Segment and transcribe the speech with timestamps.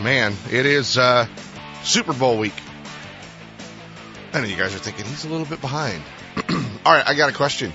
[0.00, 1.28] Man, it is uh,
[1.82, 2.54] Super Bowl week.
[4.32, 6.02] I know you guys are thinking he's a little bit behind.
[6.84, 7.72] All right, I got a question.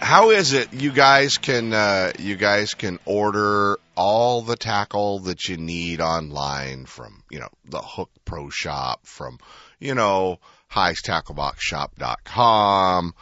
[0.00, 5.48] How is it you guys can uh, you guys can order all the tackle that
[5.48, 9.38] you need online from you know the Hook Pro Shop from
[9.80, 10.40] you know
[10.72, 13.14] HighsTackleBoxShop.com,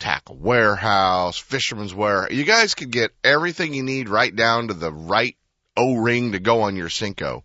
[0.00, 2.32] Tackle Warehouse, Fisherman's Warehouse.
[2.32, 5.36] You guys can get everything you need right down to the right
[5.76, 7.42] O-ring to go on your Senko.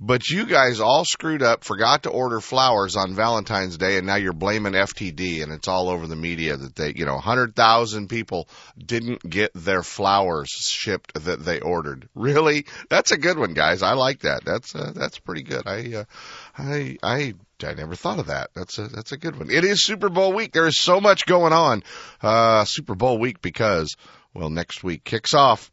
[0.00, 4.16] But you guys all screwed up, forgot to order flowers on Valentine's Day, and now
[4.16, 8.48] you're blaming FTD, and it's all over the media that they, you know, 100,000 people
[8.76, 12.08] didn't get their flowers shipped that they ordered.
[12.14, 12.66] Really?
[12.90, 13.82] That's a good one, guys.
[13.82, 14.44] I like that.
[14.44, 15.66] That's uh, that's pretty good.
[15.66, 16.04] I uh,
[16.58, 18.50] I I I never thought of that.
[18.52, 19.48] That's a that's a good one.
[19.48, 20.52] It is Super Bowl week.
[20.52, 21.84] There is so much going on.
[22.20, 23.94] Uh, Super Bowl week because
[24.34, 25.70] well, next week kicks off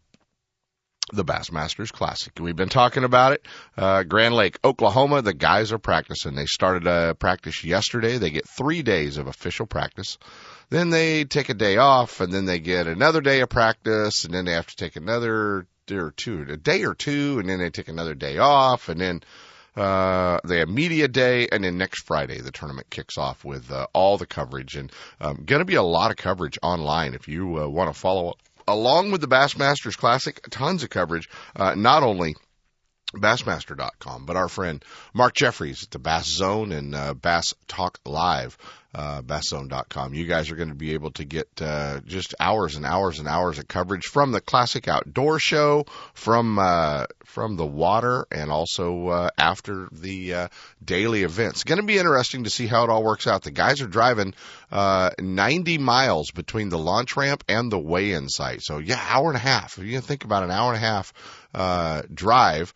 [1.11, 2.33] the Bassmasters Classic.
[2.39, 3.45] We've been talking about it.
[3.77, 6.35] Uh, Grand Lake, Oklahoma, the guys are practicing.
[6.35, 8.17] They started a practice yesterday.
[8.17, 10.17] They get three days of official practice.
[10.69, 14.33] Then they take a day off and then they get another day of practice and
[14.33, 17.59] then they have to take another day or two, a day or two and then
[17.59, 19.21] they take another day off and then
[19.75, 23.87] uh, they have media day, and then next Friday the tournament kicks off with uh,
[23.93, 27.57] all the coverage, and um, going to be a lot of coverage online if you
[27.57, 28.33] uh, want to follow
[28.71, 32.35] along with the Bassmasters Classic, tons of coverage, uh, not only
[33.13, 34.83] Bassmaster.com, but our friend
[35.13, 38.57] Mark Jeffries at the Bass Zone and uh, Bass Talk Live,
[38.93, 40.13] uh, BassZone.com.
[40.13, 43.27] You guys are going to be able to get uh, just hours and hours and
[43.27, 49.07] hours of coverage from the Classic Outdoor Show, from uh, from the water, and also
[49.07, 50.47] uh, after the uh,
[50.83, 51.63] daily events.
[51.63, 53.43] Going to be interesting to see how it all works out.
[53.43, 54.33] The guys are driving
[54.71, 59.37] uh, 90 miles between the launch ramp and the weigh-in site, so yeah, hour and
[59.37, 59.77] a half.
[59.77, 61.13] If you think about an hour and a half
[61.53, 62.73] uh, drive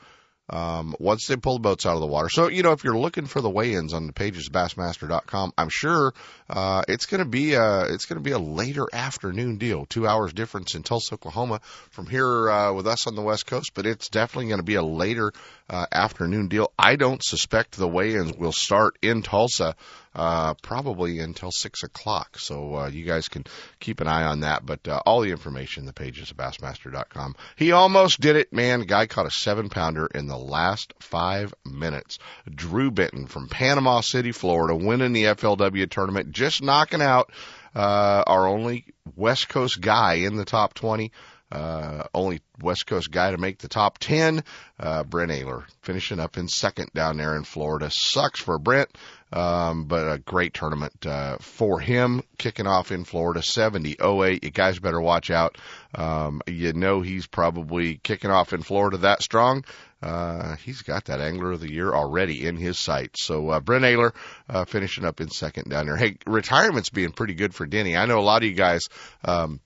[0.50, 2.30] um, once they pull the boats out of the water.
[2.30, 5.70] So, you know, if you're looking for the weigh-ins on the pages of Bassmaster.com, I'm
[5.70, 6.14] sure
[6.50, 10.08] uh, it's going to be a it's going to be a later afternoon deal, two
[10.08, 13.72] hours difference in Tulsa, Oklahoma, from here uh, with us on the West Coast.
[13.74, 15.32] But it's definitely going to be a later
[15.70, 16.72] uh, afternoon deal.
[16.78, 19.76] I don't suspect the weigh-ins will start in Tulsa
[20.14, 22.38] uh, probably until six o'clock.
[22.40, 23.46] So uh, you guys can
[23.80, 24.66] keep an eye on that.
[24.66, 27.36] But uh, all the information in the pages of Bassmaster.com.
[27.56, 28.82] He almost did it, man.
[28.82, 32.20] Guy caught a seven pounder in the last five minutes.
[32.50, 37.32] Drew Benton from Panama City, Florida, winning the FLW tournament, just knocking out
[37.76, 41.12] uh, our only West Coast guy in the top 20.
[41.52, 44.44] Uh, only West Coast guy to make the top 10.
[44.80, 47.90] Uh, Brent Ehrler finishing up in second down there in Florida.
[47.92, 48.90] Sucks for Brent,
[49.32, 54.44] um, but a great tournament, uh, for him kicking off in Florida 70 08.
[54.44, 55.58] You guys better watch out.
[55.94, 59.64] Um, you know he's probably kicking off in Florida that strong.
[60.02, 63.24] Uh, he's got that angler of the year already in his sights.
[63.24, 64.14] So, uh, Brent Ehrler,
[64.48, 65.98] uh, finishing up in second down there.
[65.98, 67.98] Hey, retirement's being pretty good for Denny.
[67.98, 68.82] I know a lot of you guys,
[69.24, 69.60] um,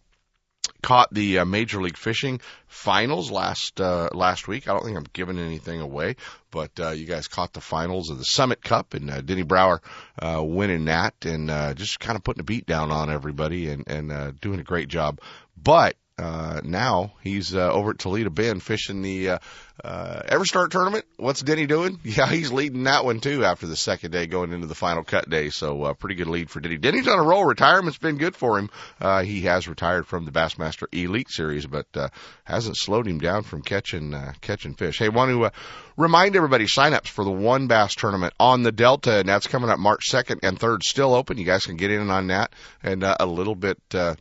[0.82, 4.68] caught the uh, Major League Fishing finals last uh, last week.
[4.68, 6.16] I don't think I'm giving anything away,
[6.52, 9.82] but uh, you guys caught the finals of the Summit Cup, and uh, Denny Brauer
[10.22, 13.84] uh, winning that, and uh, just kind of putting a beat down on everybody, and
[13.88, 15.20] and uh, doing a great job.
[15.62, 19.40] But uh, now he's uh, over at Toledo Bend fishing the uh,
[19.84, 21.06] uh, EverStart tournament.
[21.16, 22.00] What's Denny doing?
[22.10, 25.30] Yeah, he's leading that one too after the second day going into the final cut
[25.30, 25.52] day.
[25.52, 26.78] So uh, pretty good lead for Denny.
[26.78, 27.46] Denny's on a roll.
[27.46, 28.70] Retirement's been good for him.
[29.00, 32.10] Uh, he has retired from the Bassmaster Elite Series, but uh,
[32.44, 34.98] hasn't slowed him down from catching uh, catching fish.
[34.98, 35.50] Hey, want to uh,
[35.96, 39.80] remind everybody signups for the WON Bass tournament on the Delta, and that's coming up
[39.80, 40.82] March 2nd and 3rd.
[40.82, 41.38] Still open.
[41.38, 42.52] You guys can get in on that
[42.84, 43.78] and uh, a little bit.
[43.94, 44.16] Uh,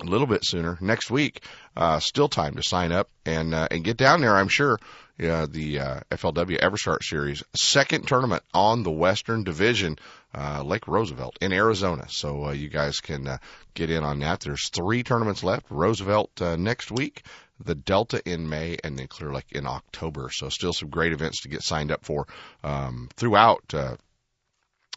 [0.00, 1.42] a little bit sooner next week.
[1.76, 4.36] Uh, still time to sign up and uh, and get down there.
[4.36, 4.78] I'm sure.
[5.18, 9.98] Yeah, the uh, FLW EverStart Series second tournament on the Western Division,
[10.34, 12.06] uh, Lake Roosevelt in Arizona.
[12.08, 13.38] So uh, you guys can uh,
[13.74, 14.40] get in on that.
[14.40, 15.66] There's three tournaments left.
[15.70, 17.22] Roosevelt uh, next week,
[17.62, 20.30] the Delta in May, and then Clear Lake in October.
[20.32, 22.26] So still some great events to get signed up for
[22.64, 23.62] um, throughout.
[23.72, 23.96] Uh,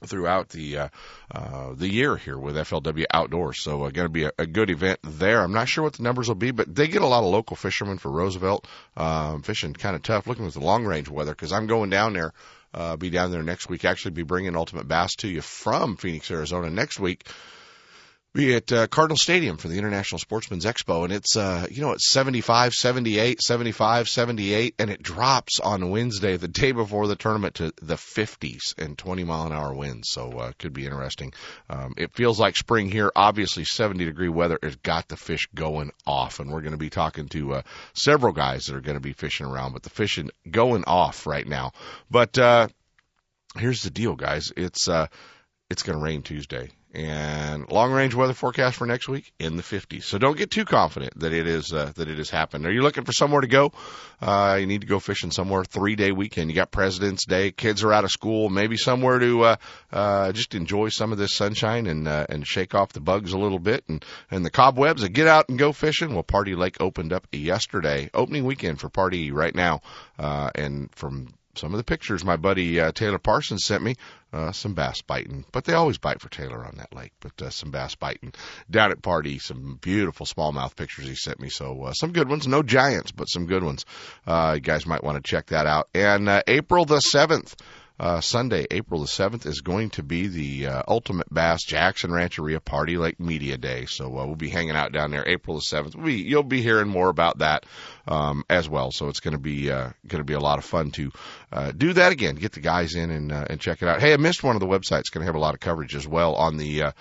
[0.03, 0.87] throughout the uh,
[1.31, 3.59] uh, the year here with FLW Outdoors.
[3.59, 5.41] So uh, going to be a, a good event there.
[5.41, 7.55] I'm not sure what the numbers will be, but they get a lot of local
[7.55, 9.73] fishermen for Roosevelt um, fishing.
[9.73, 12.33] Kind of tough looking with the long range weather because I'm going down there.
[12.73, 13.85] Uh, be down there next week.
[13.85, 17.25] Actually, be bringing Ultimate Bass to you from Phoenix, Arizona next week
[18.35, 21.93] be at uh, Cardinal Stadium for the International Sportsman's Expo, and it's uh, you know
[21.93, 27.55] it's 75, 78, 75, 78, and it drops on Wednesday, the day before the tournament,
[27.55, 30.09] to the 50s and 20 mile an hour winds.
[30.11, 31.33] So uh, could be interesting.
[31.69, 33.09] Um, it feels like spring here.
[33.15, 36.89] Obviously, 70 degree weather has got the fish going off, and we're going to be
[36.89, 37.61] talking to uh,
[37.93, 41.47] several guys that are going to be fishing around, but the fishing going off right
[41.47, 41.71] now.
[42.11, 42.67] But uh,
[43.57, 44.51] here's the deal, guys.
[44.57, 45.07] It's uh,
[45.69, 49.63] it's going to rain Tuesday and long range weather forecast for next week in the
[49.63, 50.03] 50s.
[50.03, 52.65] So don't get too confident that it is uh, that it has happened.
[52.65, 53.73] Are you looking for somewhere to go?
[54.21, 55.65] Uh, you need to go fishing somewhere.
[55.65, 56.49] Three day weekend.
[56.49, 57.51] You got President's Day.
[57.51, 58.49] Kids are out of school.
[58.49, 59.55] Maybe somewhere to uh,
[59.91, 63.37] uh, just enjoy some of this sunshine and uh, and shake off the bugs a
[63.37, 65.03] little bit and and the cobwebs.
[65.03, 66.13] And get out and go fishing.
[66.13, 69.81] Well, Pardee Lake opened up yesterday, opening weekend for Pardee right now,
[70.17, 71.27] uh, and from
[71.57, 73.95] some of the pictures my buddy uh, Taylor Parsons sent me,
[74.35, 77.13] uh, some bass biting, but they always bite for Taylor on that lake.
[77.21, 78.33] But uh, some bass biting
[78.69, 81.49] down at Pardee, some beautiful smallmouth pictures he sent me.
[81.49, 83.85] So uh, some good ones, no giants, but some good ones.
[84.27, 85.87] Uh, you guys might want to check that out.
[85.95, 87.55] And uh, April the seventh
[87.99, 92.59] uh, Sunday, April the 7th, is going to be the uh, Ultimate Bass Jackson Rancheria
[92.59, 93.85] Pardee Lake Media Day.
[93.85, 95.95] So uh, we'll be hanging out down there April the 7th.
[95.95, 97.65] We, you'll be hearing more about that
[98.07, 98.91] um, as well.
[98.91, 101.11] So it's going to be uh, going to be a lot of fun to
[101.51, 102.35] uh, do that again.
[102.35, 104.01] Get the guys in and uh, and check it out.
[104.01, 105.11] Hey, I missed one of the websites.
[105.11, 106.91] Going to have a lot of coverage as well on the uh,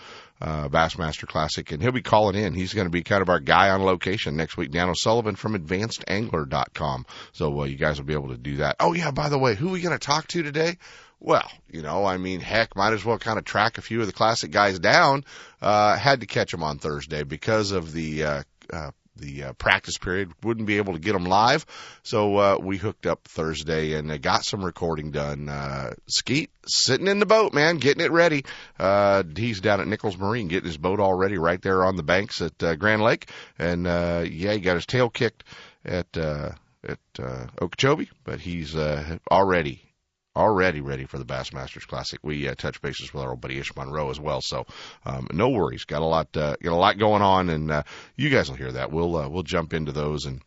[0.40, 2.54] uh, Bassmaster Classic, and he'll be calling in.
[2.54, 4.70] He's going to be kind of our guy on location next week.
[4.70, 7.06] Dan O'Sullivan from AdvancedAngler.com.
[7.32, 8.76] So uh, you guys will be able to do that.
[8.81, 10.78] Oh yeah, by the way, who are we going to talk to today?
[11.20, 14.06] Well, you know, I mean, heck, might as well kind of track a few of
[14.06, 15.25] the classic guys down.
[15.62, 19.99] Uh, had to catch them on Thursday because of the uh, uh, the uh, practice
[19.99, 20.32] period.
[20.43, 21.66] Wouldn't be able to get them live,
[22.02, 25.49] so uh, we hooked up Thursday and uh, got some recording done.
[25.49, 28.44] Uh, Skeet sitting in the boat, man, getting it ready.
[28.78, 32.02] Uh, he's down at Nichols Marine getting his boat all ready right there on the
[32.02, 33.28] banks at uh, Grand Lake,
[33.58, 35.44] and uh, yeah, he got his tail kicked
[35.84, 36.16] at.
[36.16, 36.52] Uh,
[36.87, 39.94] at uh, Okeechobee, but he's uh, already
[40.36, 42.19] already ready for the Bassmasters Classic.
[42.22, 44.66] We uh, touch bases with our old buddy Ish Monroe as well, so
[45.04, 45.84] um, no worries.
[45.84, 47.82] Got a lot, uh, got a lot going on, and uh,
[48.16, 48.90] you guys will hear that.
[48.90, 50.40] We'll uh, we'll jump into those and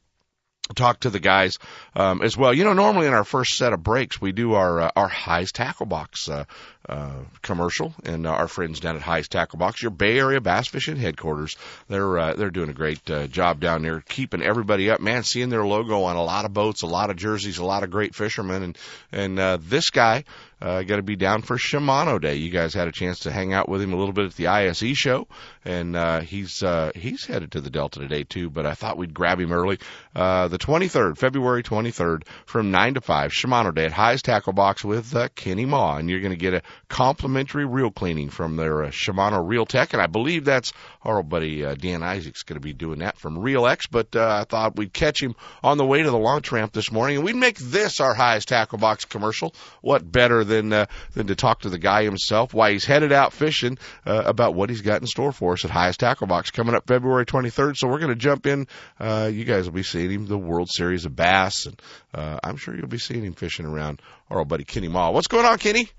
[0.76, 1.58] talk to the guys
[1.96, 2.54] um, as well.
[2.54, 5.52] You know, normally in our first set of breaks, we do our uh, our Highs
[5.52, 6.46] Tackle Box uh,
[6.88, 10.68] uh, commercial, and uh, our friends down at Highs Tackle Box, your Bay Area bass
[10.68, 11.56] fishing headquarters,
[11.88, 15.00] they're uh, they're doing a great uh, job down there, keeping everybody up.
[15.00, 17.84] Man, seeing their logo on a lot of boats, a lot of jerseys, a lot
[17.84, 18.78] of great fishermen, and
[19.12, 20.24] and uh, this guy
[20.62, 22.36] uh, got to be down for Shimano Day.
[22.36, 24.48] You guys had a chance to hang out with him a little bit at the
[24.48, 25.28] ISE show,
[25.64, 28.50] and uh, he's uh, he's headed to the Delta today too.
[28.50, 29.80] But I thought we'd grab him early.
[30.18, 34.84] Uh, the 23rd, February 23rd, from nine to five, Shimano Day at Highs Tackle Box
[34.84, 38.86] with uh, Kenny Mah, and you're going to get a complimentary reel cleaning from their
[38.86, 40.74] uh, Shimano Reel Tech, and I believe that's
[41.04, 43.86] our old buddy uh, Dan Isaac's going to be doing that from Reel X.
[43.86, 46.92] But uh, I thought we'd catch him on the way to the launch ramp this
[46.92, 49.54] morning, and we'd make this our Highs Tackle Box commercial.
[49.82, 53.34] What better than uh, than to talk to the guy himself why he's headed out
[53.34, 56.74] fishing uh, about what he's got in store for us at Highs Tackle Box coming
[56.74, 57.78] up February 23rd.
[57.78, 58.68] So we're going to jump in.
[59.00, 61.82] Uh, you guys will be seeing him the World Series of Bass, and
[62.14, 65.12] uh, I'm sure you'll be seeing him fishing around our old buddy Kenny Mah.
[65.12, 65.90] What's going on, Kenny?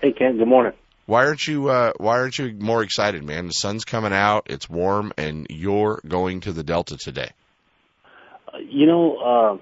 [0.00, 0.72] Hey Ken, good morning.
[1.06, 3.46] Why aren't you uh, Why aren't you more excited, man?
[3.46, 7.30] The sun's coming out, it's warm, and you're going to the Delta today.
[8.52, 9.58] Uh, you know, uh,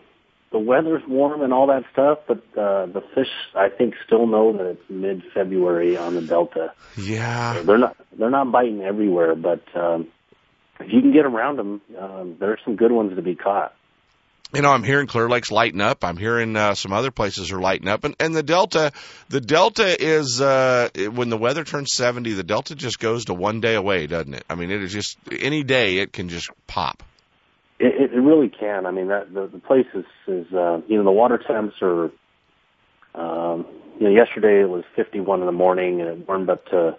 [0.52, 4.52] the weather's warm and all that stuff, but uh, the fish, I think, still know
[4.56, 6.72] that it's mid-February on the Delta.
[6.96, 10.08] Yeah, They're not they're not biting everywhere, but um,
[10.84, 13.74] if you can get around them, um, there's some good ones to be caught.
[14.54, 16.04] you know, I'm hearing Clear Lake's lighting up.
[16.04, 18.92] I'm hearing uh, some other places are lighting up, and and the Delta,
[19.28, 23.60] the Delta is uh, when the weather turns 70, the Delta just goes to one
[23.60, 24.44] day away, doesn't it?
[24.50, 27.02] I mean, it is just any day it can just pop.
[27.78, 28.86] It, it, it really can.
[28.86, 32.10] I mean, that the, the place is is uh, you know the water temps are.
[33.14, 33.66] Um,
[34.00, 36.96] you know, yesterday it was 51 in the morning, and it warmed up to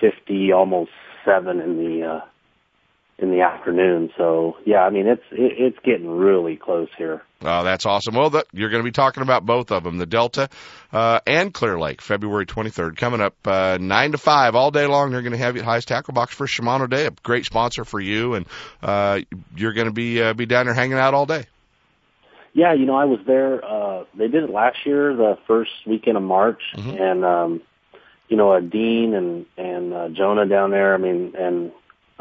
[0.00, 0.90] 50, almost
[1.24, 2.20] seven in the uh,
[3.22, 4.10] in the afternoon.
[4.16, 7.22] So yeah, I mean it's it, it's getting really close here.
[7.44, 8.14] Oh, that's awesome.
[8.14, 10.48] Well, that, you're going to be talking about both of them, the Delta
[10.92, 15.10] uh, and Clear Lake, February 23rd, coming up uh, 9 to 5 all day long.
[15.10, 17.84] They're going to have you at Highs Tackle Box for Shimano Day, a great sponsor
[17.84, 18.46] for you, and
[18.80, 19.20] uh,
[19.56, 21.46] you're going to be uh, be down there hanging out all day.
[22.54, 23.64] Yeah, you know, I was there.
[23.64, 27.00] Uh, they did it last year, the first weekend of March, Mhm.
[27.00, 27.60] and um,
[28.28, 30.94] you know, uh, Dean and and uh, Jonah down there.
[30.94, 31.72] I mean, and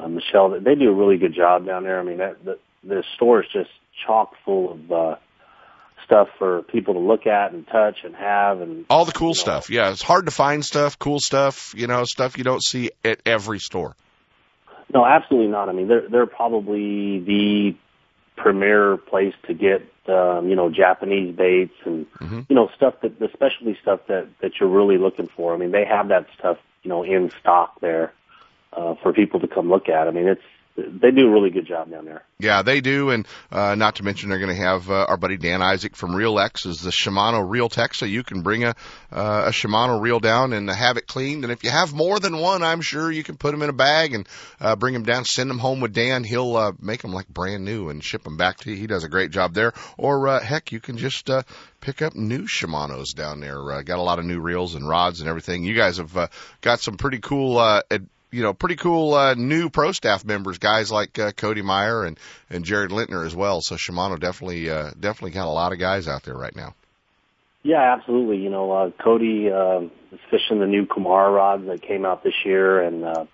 [0.02, 2.00] uh, Michelle, they do a really good job down there.
[2.00, 3.70] I mean, that the, the store is just
[4.06, 5.16] chock full of uh,
[6.06, 9.36] stuff for people to look at and touch and have, and All the cool you
[9.36, 9.70] know, stuff.
[9.70, 13.22] Yeah, it's hard to find stuff, cool stuff, you know, stuff you don't see at
[13.26, 13.96] every store.
[14.94, 15.70] No, absolutely not.
[15.70, 17.76] I mean, they're they're probably the
[18.36, 22.46] premier place to get um, you know Japanese baits and Mhm.
[22.50, 25.54] you know stuff that the specialty stuff that that you're really looking for.
[25.54, 28.12] I mean, they have that stuff you know in stock there
[28.74, 30.08] uh, for people to come look at.
[30.08, 30.42] I mean, it's
[30.76, 32.24] they do a really good job down there.
[32.40, 35.38] Yeah, they do, and uh, not to mention they're going to have uh, our buddy
[35.38, 38.70] Dan Isaac from Reel X is the Shimano Reel Tech, so you can bring a
[39.12, 41.44] uh, a Shimano reel down and have it cleaned.
[41.44, 43.74] And if you have more than one, I'm sure you can put them in a
[43.74, 44.28] bag and
[44.60, 46.24] uh, bring them down, send them home with Dan.
[46.24, 48.78] He'll uh, make them like brand new and ship them back to you.
[48.78, 49.74] He does a great job there.
[49.98, 51.44] Or uh, heck, you can just uh,
[51.82, 53.72] pick up new Shimano's down there.
[53.72, 55.64] Uh, got a lot of new reels and rods and everything.
[55.64, 56.28] You guys have uh,
[56.62, 57.58] got some pretty cool.
[57.58, 57.82] Uh,
[58.32, 62.18] you know, pretty cool uh, new pro staff members, guys like uh, Cody Meyer and
[62.50, 63.62] and Jared Lintner as well.
[63.62, 66.74] So Shimano definitely uh, definitely got a lot of guys out there right now.
[67.64, 68.38] Yeah, absolutely.
[68.38, 72.34] You know, uh, Cody uh, is fishing the new Cumara rods that came out this
[72.44, 73.26] year, and uh,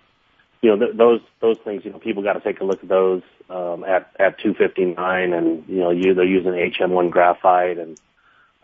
[0.60, 1.84] you know th- those those things.
[1.84, 5.64] You know, people got to take a look at those um, at at 259, and
[5.68, 7.98] you know, you, they're using HM1 graphite, and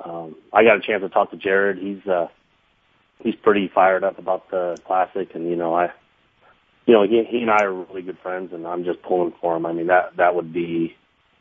[0.05, 1.79] um, I got a chance to talk to Jared.
[1.79, 2.29] He's uh,
[3.21, 5.93] he's pretty fired up about the classic, and you know, I,
[6.87, 9.57] you know, he, he and I are really good friends, and I'm just pulling for
[9.57, 9.67] him.
[9.67, 10.95] I mean, that that would be,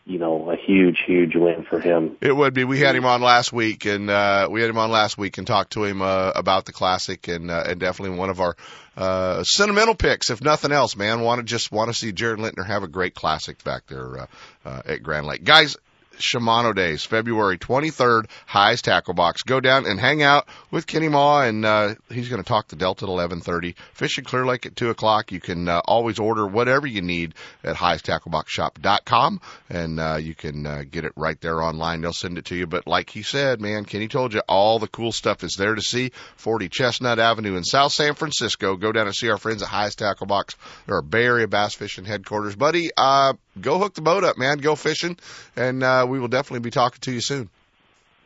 [0.06, 2.18] you know, a huge, huge win for him.
[2.22, 2.64] It would be.
[2.64, 5.46] We had him on last week, and uh, we had him on last week and
[5.46, 8.56] talked to him uh, about the classic, and uh, and definitely one of our
[8.96, 10.96] uh, sentimental picks, if nothing else.
[10.96, 14.20] Man, want to just want to see Jared Lintner have a great classic back there
[14.22, 14.26] uh,
[14.66, 15.76] uh, at Grand Lake, guys.
[16.18, 19.44] Shimano Days, February 23rd, Highs Tackle Box.
[19.44, 22.76] Go down and hang out with Kenny Mah, and uh, he's going to talk the
[22.78, 23.76] Delta at 11:30.
[23.94, 25.32] Fish Fishing Clear Lake at 2 o'clock.
[25.32, 30.84] You can uh, always order whatever you need at HighsTackleBoxShop.com, and uh, you can uh,
[30.90, 32.02] get it right there online.
[32.02, 32.68] They'll send it to you.
[32.68, 35.82] But like he said, man, Kenny told you all the cool stuff is there to
[35.82, 36.12] see.
[36.36, 38.76] 40 Chestnut Avenue in South San Francisco.
[38.76, 40.56] Go down and see our friends at Highs Tackle Box.
[40.86, 42.92] They're a Bay Area bass fishing headquarters, buddy.
[42.96, 44.58] Uh, go hook the boat up, man.
[44.60, 45.18] Go fishing,
[45.56, 47.50] and uh, we will definitely be talking to you soon.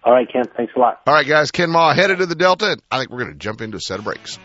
[0.04, 1.02] All right, Ken, thanks a lot.
[1.06, 1.52] All right, guys.
[1.52, 2.78] Ken Mah headed to the Delta.
[2.90, 4.38] I think we're going to jump into a set of breaks.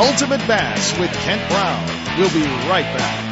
[0.00, 2.18] Ultimate Bass with Kent Brown.
[2.18, 3.31] We'll be right back.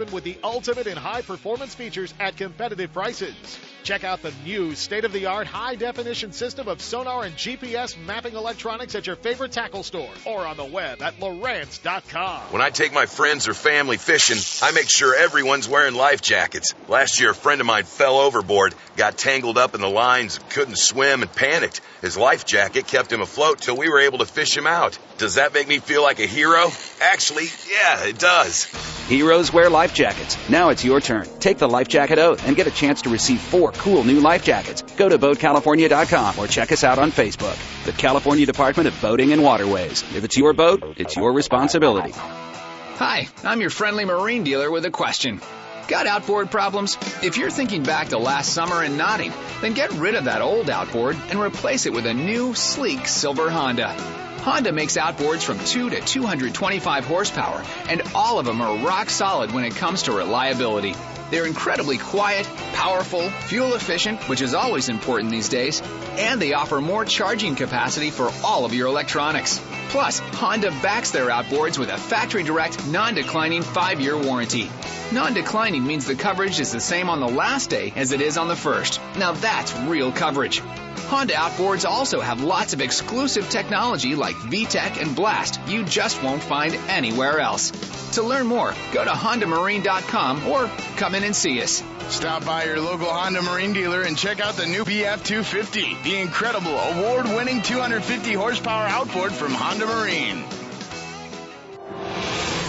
[0.09, 3.35] with the ultimate in high performance features at competitive prices.
[3.83, 7.97] Check out the new state of the art high definition system of sonar and GPS
[7.97, 12.41] mapping electronics at your favorite tackle store or on the web at Lowrance.com.
[12.51, 16.73] When I take my friends or family fishing, I make sure everyone's wearing life jackets.
[16.87, 20.77] Last year, a friend of mine fell overboard, got tangled up in the lines, couldn't
[20.77, 21.81] swim, and panicked.
[22.01, 24.97] His life jacket kept him afloat till we were able to fish him out.
[25.17, 26.69] Does that make me feel like a hero?
[27.01, 28.67] Actually, yeah, it does.
[29.11, 30.37] Heroes wear life jackets.
[30.47, 31.27] Now it's your turn.
[31.41, 34.45] Take the life jacket oath and get a chance to receive four cool new life
[34.45, 34.83] jackets.
[34.83, 37.57] Go to BoatCalifornia.com or check us out on Facebook.
[37.83, 40.01] The California Department of Boating and Waterways.
[40.15, 42.13] If it's your boat, it's your responsibility.
[42.13, 45.41] Hi, I'm your friendly marine dealer with a question.
[45.89, 46.97] Got outboard problems?
[47.21, 50.69] If you're thinking back to last summer and nodding, then get rid of that old
[50.69, 54.30] outboard and replace it with a new, sleek silver Honda.
[54.41, 59.51] Honda makes outboards from 2 to 225 horsepower, and all of them are rock solid
[59.51, 60.95] when it comes to reliability.
[61.31, 65.81] They're incredibly quiet, powerful, fuel efficient, which is always important these days,
[66.17, 69.59] and they offer more charging capacity for all of your electronics.
[69.89, 74.69] Plus, Honda backs their outboards with a factory direct, non declining 5 year warranty.
[75.11, 78.37] Non declining means the coverage is the same on the last day as it is
[78.37, 79.01] on the first.
[79.17, 80.59] Now that's real coverage.
[80.59, 86.41] Honda outboards also have lots of exclusive technology like VTEC and Blast you just won't
[86.41, 87.71] find anywhere else.
[88.13, 91.83] To learn more, go to HondaMarine.com or come in and see us.
[92.09, 96.19] Stop by your local Honda Marine dealer and check out the new BF 250, the
[96.19, 100.43] incredible award winning 250 horsepower outboard from Honda Marine.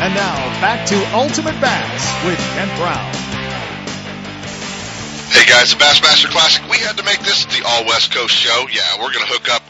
[0.00, 3.12] And now back to Ultimate Bass with Kent Brown.
[5.34, 6.62] Hey guys, the Bassmaster Classic.
[6.70, 8.66] We had to make this the all West Coast show.
[8.70, 9.62] Yeah, we're going to hook up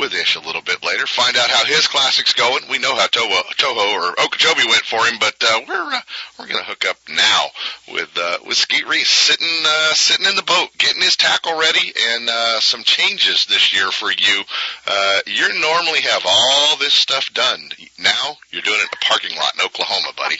[0.00, 2.64] with Ish a little bit later, find out how his classic's going.
[2.70, 6.00] We know how Toho, Toho or Okeechobee went for him, but uh, we're uh,
[6.38, 7.46] we're to hook up now
[7.92, 11.92] with uh, with Skeet Reese sitting uh, sitting in the boat, getting his tackle ready,
[12.12, 14.42] and uh, some changes this year for you.
[14.86, 17.60] Uh, you normally have all this stuff done.
[17.98, 20.36] Now you're doing it in a parking lot in Oklahoma, buddy.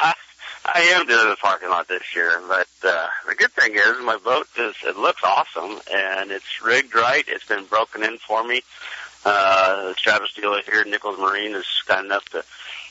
[0.00, 0.12] I
[0.74, 4.48] am doing the parking lot this year, but uh, the good thing is my boat
[4.58, 7.24] is it looks awesome and it's rigged right.
[7.28, 8.62] It's been broken in for me.
[9.24, 12.44] Uh, Travis dealer here, Nichols Marine, is kind enough to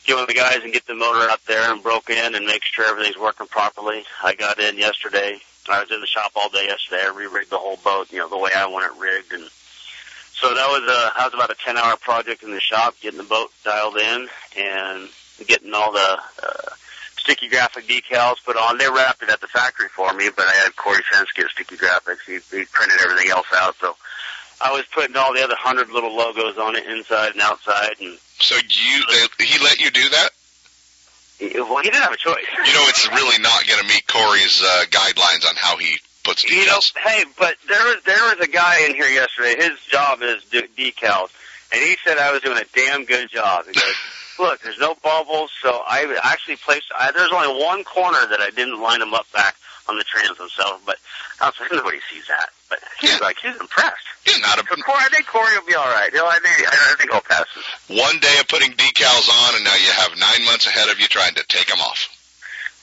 [0.05, 2.63] get with the guys and get the motor out there and broke in and make
[2.63, 4.03] sure everything's working properly.
[4.23, 5.39] I got in yesterday.
[5.69, 7.01] I was in the shop all day yesterday.
[7.05, 9.49] I re-rigged the whole boat, you know, the way I want it rigged, and
[10.33, 13.17] so that was a that was about a ten hour project in the shop, getting
[13.17, 15.09] the boat dialed in and
[15.47, 16.69] getting all the uh,
[17.25, 18.77] sticky graphic decals put on.
[18.77, 21.75] They wrapped it at the factory for me, but I had Corey Fence get sticky
[21.75, 22.21] graphics.
[22.25, 23.95] He, he printed everything else out, so
[24.61, 27.95] I was putting all the other hundred little logos on it, inside and outside.
[27.99, 30.29] And So you they, he let you do that?
[31.67, 32.45] well, he didn't have a choice.
[32.65, 36.45] You know, it's really not going to meet Corey's uh, guidelines on how he puts
[36.45, 36.51] decals.
[36.51, 39.55] You know, hey, but there was there was a guy in here yesterday.
[39.57, 41.29] His job is de- decals,
[41.73, 43.65] and he said I was doing a damn good job.
[43.65, 43.95] He goes,
[44.39, 46.87] "Look, there's no bubbles, so I actually placed.
[46.97, 49.55] I, there's only one corner that I didn't line them up back
[49.87, 50.97] on the trans themselves, but
[51.39, 52.49] I was like, nobody sees that.
[52.69, 53.17] But he's Yeah.
[53.21, 54.01] like, he's impressed.
[54.25, 56.09] yeah, not a So I think Corey will be all right.
[56.11, 57.97] You know, I think I think he'll pass this.
[57.99, 61.07] one day of putting decals on, and now you have nine months ahead of you
[61.07, 62.09] trying to take them off.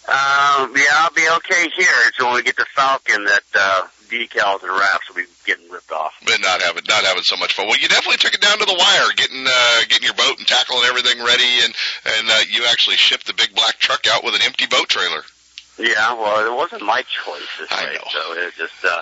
[0.09, 1.95] Um, yeah, I'll be okay here.
[2.07, 5.91] It's when we get to Falcon that uh, decals and wraps will be getting ripped
[5.91, 6.13] off.
[6.25, 7.67] but not having not having so much fun.
[7.67, 10.47] Well, you definitely took it down to the wire, getting uh, getting your boat and
[10.47, 11.73] tackle and everything ready, and
[12.17, 15.23] and uh, you actually shipped the big black truck out with an empty boat trailer.
[15.79, 18.05] Yeah, well, it wasn't my choice this I way, know.
[18.13, 19.01] so it just uh,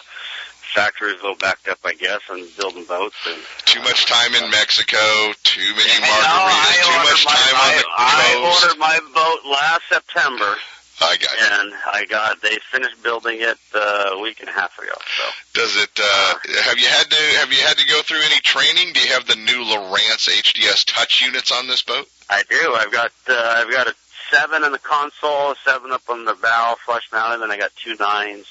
[0.72, 3.16] factory was a little backed up, I guess, on building boats.
[3.26, 4.96] And Too much time in Mexico,
[5.42, 8.64] too many no, margaritas, I too much time I, on the I coast.
[8.64, 10.56] ordered my boat last September,
[11.00, 11.46] I got you.
[11.50, 14.92] and I got they finished building it uh, a week and a half ago.
[14.94, 15.90] So Does it?
[15.98, 16.34] Uh,
[16.64, 18.92] have you had to have you had to go through any training?
[18.92, 22.06] Do you have the new Lowrance HDS touch units on this boat?
[22.28, 22.74] I do.
[22.76, 23.94] I've got uh, I've got a
[24.30, 27.56] seven in the console, a seven up on the bow, flush mounted, and then I
[27.58, 28.46] got two nines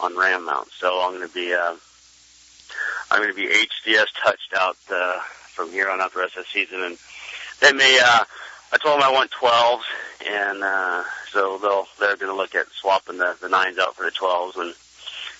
[0.00, 0.68] on ram mount.
[0.72, 1.74] So I'm going to be uh,
[3.10, 5.20] I'm going to be HDS touched out uh,
[5.54, 6.82] from here on out the rest of the season.
[6.82, 6.98] And
[7.60, 8.24] they may uh,
[8.72, 9.82] I told them I want 12s,
[10.26, 14.04] and uh, so they'll they're going to look at swapping the the nines out for
[14.04, 14.72] the twelves when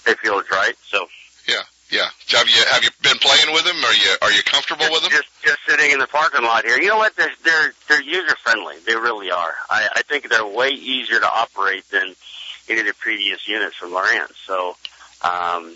[0.05, 0.75] they feel it's right.
[0.89, 1.07] So
[1.49, 2.09] Yeah, yeah.
[2.29, 3.77] Have you have you been playing with them?
[3.77, 5.11] Are you are you comfortable with them?
[5.11, 6.79] just just sitting in the parking lot here.
[6.79, 7.17] You know what?
[7.17, 8.77] They're they're they're user friendly.
[8.87, 9.55] They really are.
[9.71, 12.15] I, I think they're way easier to operate than
[12.69, 14.37] any of the previous units from Lowrance.
[14.47, 14.77] So
[15.23, 15.75] um,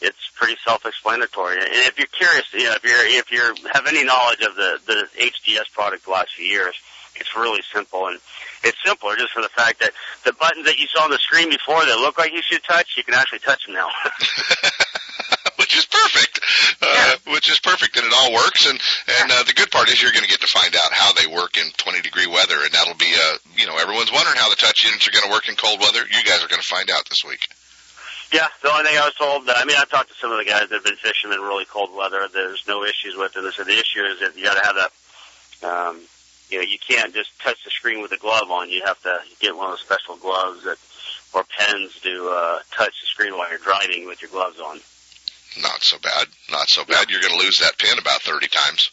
[0.00, 1.56] it's pretty self-explanatory.
[1.56, 4.78] And if you're curious, you know, if you're if you have any knowledge of the
[4.86, 6.74] the HDS product the last few years,
[7.16, 8.20] it's really simple and
[8.64, 9.92] it's simpler just for the fact that
[10.24, 12.94] the buttons that you saw on the screen before that look like you should touch,
[12.96, 13.88] you can actually touch them now.
[15.58, 16.40] which is perfect.
[16.80, 18.66] Uh, which is perfect, and it all works.
[18.66, 18.80] And
[19.20, 21.26] and uh, the good part is you're going to get to find out how they
[21.26, 24.56] work in 20 degree weather, and that'll be uh, you know everyone's wondering how the
[24.56, 26.00] touch units are going to work in cold weather.
[26.00, 27.42] You guys are going to find out this week.
[28.32, 30.38] Yeah, the only thing I was told, that, I mean, I've talked to some of
[30.38, 32.28] the guys that have been fishing in really cold weather.
[32.32, 33.54] There's no issues with it.
[33.54, 34.92] So the issue is that you got to have that,
[35.66, 36.00] um,
[36.50, 38.68] you know, you can't just touch the screen with a glove on.
[38.68, 40.76] You have to get one of those special gloves that,
[41.32, 44.80] or pens to, uh, touch the screen while you're driving with your gloves on.
[45.62, 46.26] Not so bad.
[46.50, 47.08] Not so bad.
[47.08, 48.90] You're going to lose that pin about 30 times.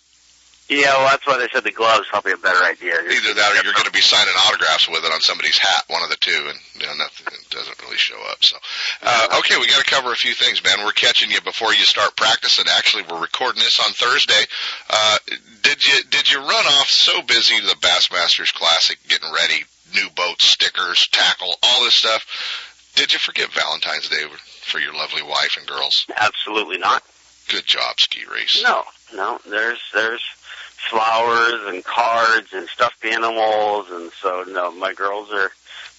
[0.68, 2.98] Yeah, well, that's why they said the gloves probably a better idea.
[2.98, 6.02] Either that or you're going to be signing autographs with it on somebody's hat, one
[6.02, 8.44] of the two, and you know, nothing it doesn't really show up.
[8.44, 8.58] So,
[9.04, 10.84] uh, okay, we got to cover a few things, man.
[10.84, 12.66] We're catching you before you start practicing.
[12.68, 14.44] Actually, we're recording this on Thursday.
[14.90, 15.18] Uh,
[15.62, 19.62] did you did you run off so busy to the Bassmasters Classic, getting ready,
[19.94, 22.26] new boats, stickers, tackle, all this stuff?
[22.96, 24.24] Did you forget Valentine's Day
[24.64, 26.08] for your lovely wife and girls?
[26.16, 27.04] Absolutely not.
[27.50, 28.64] Good job, Skeet Reese.
[28.64, 29.40] No, no.
[29.48, 30.24] There's there's
[30.90, 35.52] flowers and cards and stuffed animals, and so no, my girls are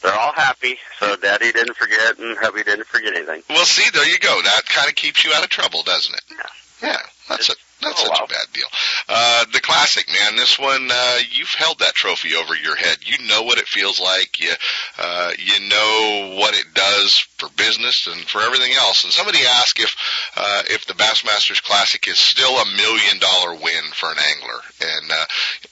[0.03, 0.77] they're all happy.
[0.99, 3.43] So Daddy didn't forget, and hubby didn't forget anything.
[3.49, 4.41] Well, see, there you go.
[4.43, 6.23] That kind of keeps you out of trouble, doesn't it?
[6.31, 6.47] Yeah.
[6.83, 8.25] Yeah, that's a that's Oh, such wow.
[8.25, 8.67] a bad deal.
[9.09, 10.37] Uh, the classic, man.
[10.37, 12.99] This one, uh, you've held that trophy over your head.
[13.05, 14.41] You know what it feels like.
[14.41, 14.53] You,
[14.99, 19.05] uh, you know what it does for business and for everything else.
[19.05, 19.95] And somebody asked if,
[20.37, 24.61] uh, if the Bassmasters Classic is still a million dollar win for an angler.
[24.81, 25.25] And, uh,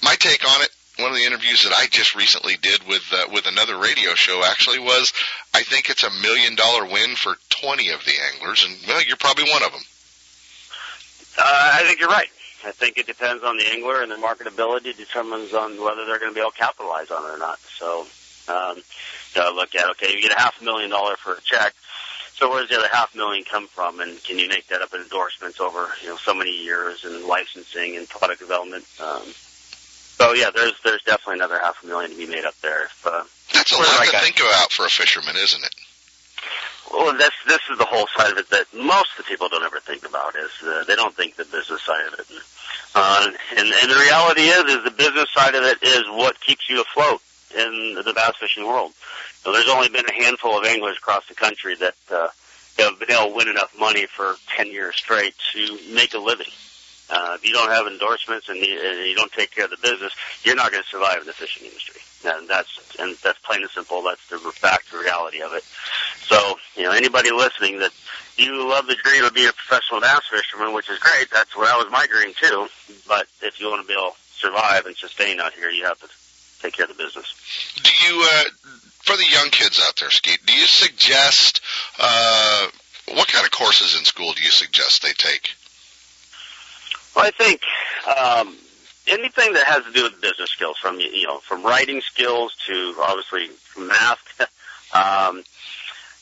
[0.03, 3.27] my take on it, one of the interviews that I just recently did with, uh,
[3.33, 5.13] with another radio show actually was,
[5.53, 8.65] I think it's a million dollar win for 20 of the anglers.
[8.65, 9.81] And, well, you're probably one of them.
[11.39, 12.29] Uh, I think you're right.
[12.65, 16.31] I think it depends on the angler and the marketability determines on whether they're going
[16.31, 17.59] to be able to capitalize on it or not.
[17.79, 18.07] So,
[18.49, 18.77] um,
[19.35, 21.75] you know, look at okay, you get a half a million dollar for a check.
[22.37, 25.03] So where's the other half million come from, and can you make that up in
[25.03, 28.85] endorsements over you know so many years and licensing and product development?
[29.01, 29.23] Um,
[30.19, 32.85] so yeah, there's there's definitely another half a million to be made up there.
[32.85, 34.21] If, uh, That's a lot right to guy.
[34.21, 35.75] think about for a fisherman, isn't it?
[36.93, 39.65] Well, this this is the whole side of it that most of the people don't
[39.65, 40.37] ever think about.
[40.37, 42.27] Is uh, they don't think the business side of it,
[42.95, 46.69] uh, and and the reality is, is the business side of it is what keeps
[46.69, 47.21] you afloat
[47.57, 48.93] in the bass fishing world.
[49.43, 52.29] So there's only been a handful of anglers across the country that uh,
[52.79, 56.53] have been able to win enough money for ten years straight to make a living.
[57.11, 59.77] Uh, if you don't have endorsements and you, and you don't take care of the
[59.83, 60.13] business,
[60.43, 62.01] you're not going to survive in the fishing industry.
[62.25, 64.03] And that's and that's plain and simple.
[64.03, 65.63] That's the fact, the reality of it.
[66.25, 67.93] So, you know, anybody listening that
[68.39, 71.31] you love the dream of being a professional bass fisherman, which is great.
[71.31, 72.69] That's what that was my dream too.
[73.07, 76.01] But if you want to be able to survive and sustain out here, you have
[76.01, 76.09] to
[76.63, 77.29] take care of the business.
[77.83, 78.45] Do you, uh,
[79.03, 81.61] for the young kids out there, Skeet, do you suggest,
[81.99, 82.69] uh,
[83.13, 85.55] what kind of courses in school do you suggest they take?
[87.15, 87.61] Well, I think
[88.19, 88.57] um,
[89.07, 92.95] anything that has to do with business skills, from you know, from writing skills to
[93.01, 94.41] obviously math.
[94.95, 95.45] um,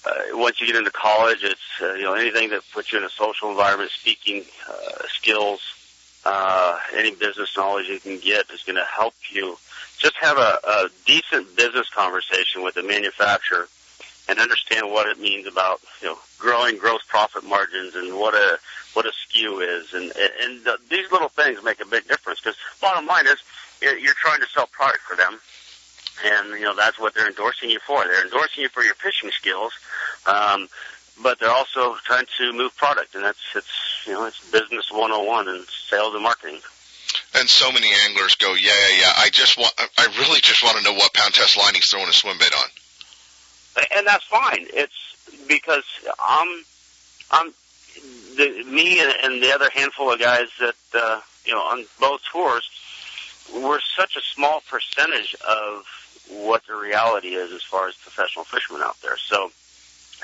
[0.04, 3.04] uh, once you get into college, it's uh, you know anything that puts you in
[3.04, 5.60] a social environment, speaking uh, skills,
[6.24, 9.56] uh, any business knowledge you can get is going to help you
[9.98, 13.68] just have a, a decent business conversation with the manufacturer
[14.32, 18.58] and understand what it means about you know growing gross profit margins and what a
[18.94, 22.40] what a SKU is, and and uh, these little things make a big difference.
[22.40, 23.36] Because bottom line is,
[23.80, 25.38] you're trying to sell product for them,
[26.24, 28.04] and you know that's what they're endorsing you for.
[28.04, 29.72] They're endorsing you for your fishing skills,
[30.26, 30.68] um,
[31.22, 35.48] but they're also trying to move product, and that's it's you know it's business 101
[35.48, 36.60] and sales and marketing.
[37.34, 39.12] And so many anglers go, yeah, yeah, yeah.
[39.16, 42.08] I just want, I really just want to know what pound test line he's throwing
[42.08, 42.68] a swim bait on.
[43.96, 44.66] And that's fine.
[44.72, 45.16] It's
[45.48, 45.84] because
[46.18, 46.64] I'm,
[47.30, 47.52] I'm,
[48.36, 52.68] the, me and, the other handful of guys that uh, you know on both tours,
[53.54, 55.84] we're such a small percentage of
[56.28, 59.16] what the reality is as far as professional fishermen out there.
[59.18, 59.50] So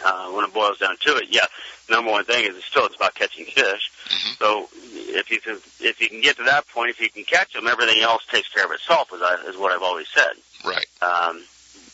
[0.04, 1.46] uh, when it boils down to it, yeah,
[1.90, 3.90] number one thing is it's still it's about catching fish.
[4.08, 4.38] Mhm.
[4.38, 7.52] So if you can if you can get to that point, if you can catch
[7.52, 9.12] them, everything else takes care of itself.
[9.12, 10.32] Is, I, is what I've always said.
[10.64, 10.86] Right.
[11.02, 11.44] Um,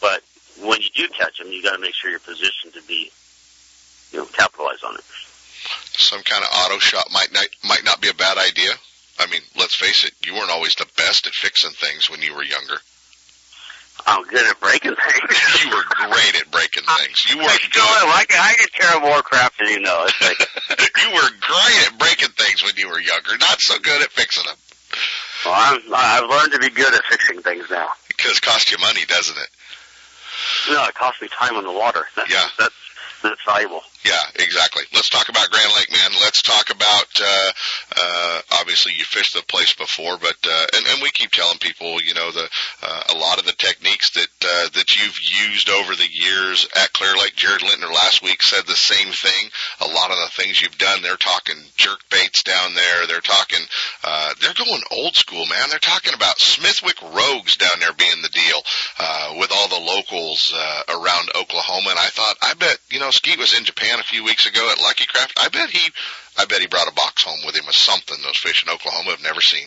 [0.00, 0.22] but
[0.62, 3.10] when you do catch them, you got to make sure you're positioned to be,
[4.12, 5.04] you know, capitalize on it.
[5.96, 8.72] Some kind of auto shop might not might not be a bad idea.
[9.18, 12.34] I mean, let's face it, you weren't always the best at fixing things when you
[12.34, 12.78] were younger.
[14.06, 15.64] I'm good at breaking things.
[15.64, 17.24] you were great at breaking things.
[17.30, 18.10] You were I still am.
[18.10, 20.06] I can, I can tear more crap than you know.
[20.08, 20.20] It's
[20.70, 24.10] like, you were great at breaking things when you were younger, not so good at
[24.10, 24.56] fixing them.
[25.46, 27.88] well, I'm, I've learned to be good at fixing things now.
[28.08, 29.48] Because it costs you money, doesn't it?
[30.70, 32.06] No, it costs me time on the water.
[32.16, 32.44] That's, Yeah.
[32.58, 32.74] That's,
[33.22, 33.82] that's valuable.
[34.04, 34.82] Yeah, exactly.
[34.92, 36.10] Let's talk about Grand Lake, man.
[36.20, 37.50] Let's talk about uh
[37.96, 42.02] uh obviously you fished the place before, but uh and, and we keep telling people,
[42.02, 42.46] you know, the
[42.82, 46.92] uh, a lot of the techniques that uh that you've used over the years at
[46.92, 47.34] Clear Lake.
[47.34, 49.48] Jared Lintner last week said the same thing.
[49.80, 53.06] A lot of the things you've done, they're talking jerk baits down there.
[53.06, 53.64] They're talking
[54.04, 55.70] uh they're going old school, man.
[55.70, 58.60] They're talking about Smithwick Rogues down there being the deal,
[58.98, 63.10] uh with all the locals uh around Oklahoma and I thought I bet, you know,
[63.10, 65.38] Skeet was in Japan a few weeks ago at Lucky Craft.
[65.38, 65.90] I bet he
[66.38, 69.10] I bet he brought a box home with him of something those fish in Oklahoma
[69.10, 69.66] have never seen.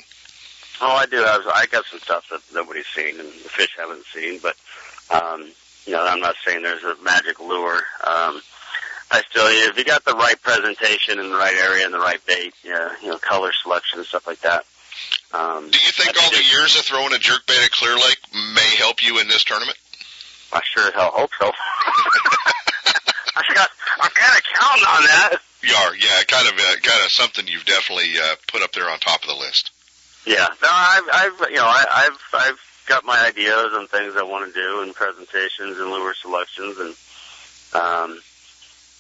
[0.80, 1.18] Oh, I do.
[1.18, 4.56] I, was, I got some stuff that nobody's seen and the fish haven't seen, but
[5.10, 5.50] um,
[5.86, 7.78] you know, I'm not saying there's a magic lure.
[8.04, 8.42] Um,
[9.10, 12.24] I still, if you got the right presentation in the right area and the right
[12.26, 14.66] bait, yeah, you know, color selection and stuff like that.
[15.34, 18.20] Um, Do you think all the years of throwing a jerk bait at Clear Lake
[18.34, 19.78] may help you in this tournament?
[20.52, 21.52] I sure as hell hope so.
[23.38, 23.70] I got,
[24.02, 25.38] I'm kind of counting on that.
[25.62, 28.90] You are, yeah, kind of, uh, kind of something you've definitely uh, put up there
[28.90, 29.72] on top of the list.
[30.26, 34.24] Yeah, no, I've, I've, you know, I, I've, I've got my ideas and things I
[34.24, 36.96] want to do and presentations and lure selections and,
[37.82, 38.20] um,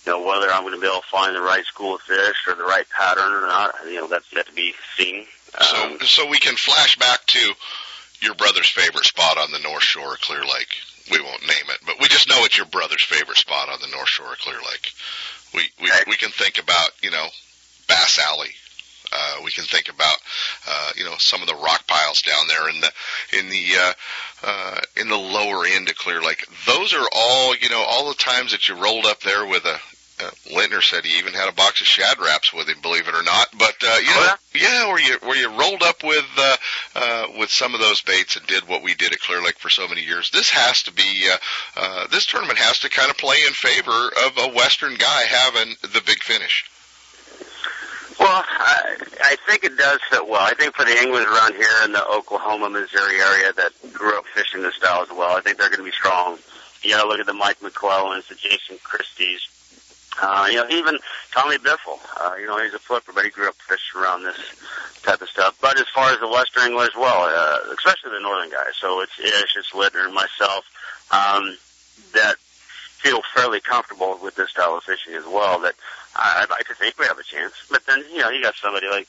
[0.06, 2.47] you know, whether I'm going to be able to find the right school of fish
[2.47, 5.26] or the right pattern or not, you know, that's yet to be seen.
[5.60, 7.54] Um, So, so we can flash back to
[8.21, 10.76] your brother's favorite spot on the North Shore Clear Lake.
[11.11, 13.87] We won't name it, but we just know it's your brother's favorite spot on the
[13.95, 14.91] North Shore of Clear Lake.
[15.53, 17.27] We we we can think about you know
[17.87, 18.49] Bass Alley.
[19.09, 20.17] Uh, we can think about
[20.67, 22.91] uh, you know some of the rock piles down there in the
[23.39, 23.93] in the uh,
[24.43, 26.45] uh, in the lower end of Clear Lake.
[26.65, 29.79] Those are all you know all the times that you rolled up there with a.
[30.19, 33.13] Uh, Lintner said he even had a box of Shad Raps with him, believe it
[33.13, 33.49] or not.
[33.55, 36.57] But uh, you know, Oh, yeah, where you where you rolled up with uh,
[36.97, 39.69] uh, with some of those baits and did what we did at Clear Lake for
[39.69, 40.31] so many years.
[40.31, 41.38] This has to be uh,
[41.75, 45.75] uh, this tournament has to kind of play in favor of a Western guy having
[45.81, 46.65] the big finish.
[48.19, 50.41] Well, I, I think it does fit well.
[50.41, 54.25] I think for the anglers around here in the Oklahoma, Missouri area that grew up
[54.33, 56.39] fishing this style as well, I think they're going to be strong.
[56.81, 59.41] You got to look at the Mike McClellands, the Jason Christies.
[60.21, 60.97] Uh, you know, even
[61.32, 61.99] Tommy Biffle.
[62.19, 64.38] Uh, you know, he's a flipper, but he grew up fishing around this
[65.03, 65.58] type of stuff.
[65.62, 69.01] But as far as the Western angler as well, uh, especially the Northern guys, so
[69.01, 70.65] it's Ish, it's Lintner, and myself,
[71.12, 71.58] um,
[72.13, 75.60] that feel fairly comfortable with this style of fishing as well.
[75.60, 75.75] That
[76.15, 77.53] I- I'd like to think we have a chance.
[77.69, 79.08] But then, you know, you got somebody like,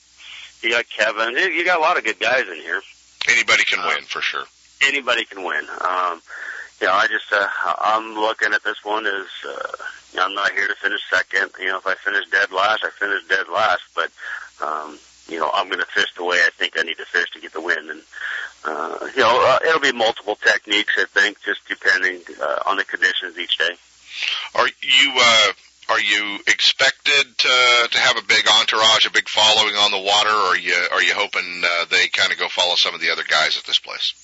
[0.61, 2.83] you got Kevin, you you got a lot of good guys in here.
[3.29, 4.45] Anybody can win for sure.
[4.83, 5.67] Anybody can win.
[5.81, 6.23] Um,
[6.81, 7.47] you know, I just, uh,
[7.81, 9.73] I'm looking at this one as, uh,
[10.13, 11.51] you know, I'm not here to finish second.
[11.59, 13.83] You know, if I finish dead last, I finish dead last.
[13.95, 14.11] But,
[14.65, 17.31] um, you know, I'm going to fish the way I think I need to fish
[17.33, 17.91] to get the win.
[17.91, 18.03] And,
[18.65, 22.85] uh, you know, uh, it'll be multiple techniques, I think, just depending, uh, on the
[22.85, 23.75] conditions each day.
[24.55, 25.53] Are you uh,
[25.91, 30.31] are you expected to to have a big entourage, a big following on the water,
[30.31, 33.11] or are you are you hoping uh, they kind of go follow some of the
[33.11, 34.15] other guys at this place?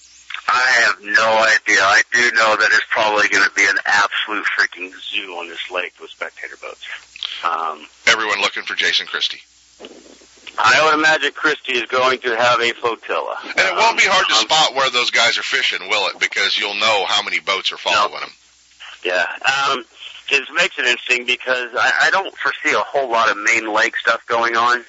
[0.49, 1.81] I have no idea.
[1.83, 5.71] I do know that it's probably going to be an absolute freaking zoo on this
[5.71, 6.85] lake with spectator boats.
[7.45, 9.41] Um, Everyone looking for Jason Christie,
[10.59, 13.37] I would imagine Christie is going to have a flotilla.
[13.45, 16.19] and it won't be hard to Um, spot where those guys are fishing, will it?
[16.21, 18.31] Because you'll know how many boats are following them.
[19.03, 19.27] Yeah.
[19.71, 19.85] Um,
[20.31, 23.97] it makes it interesting because I, I don't foresee a whole lot of main lake
[23.97, 24.85] stuff going on.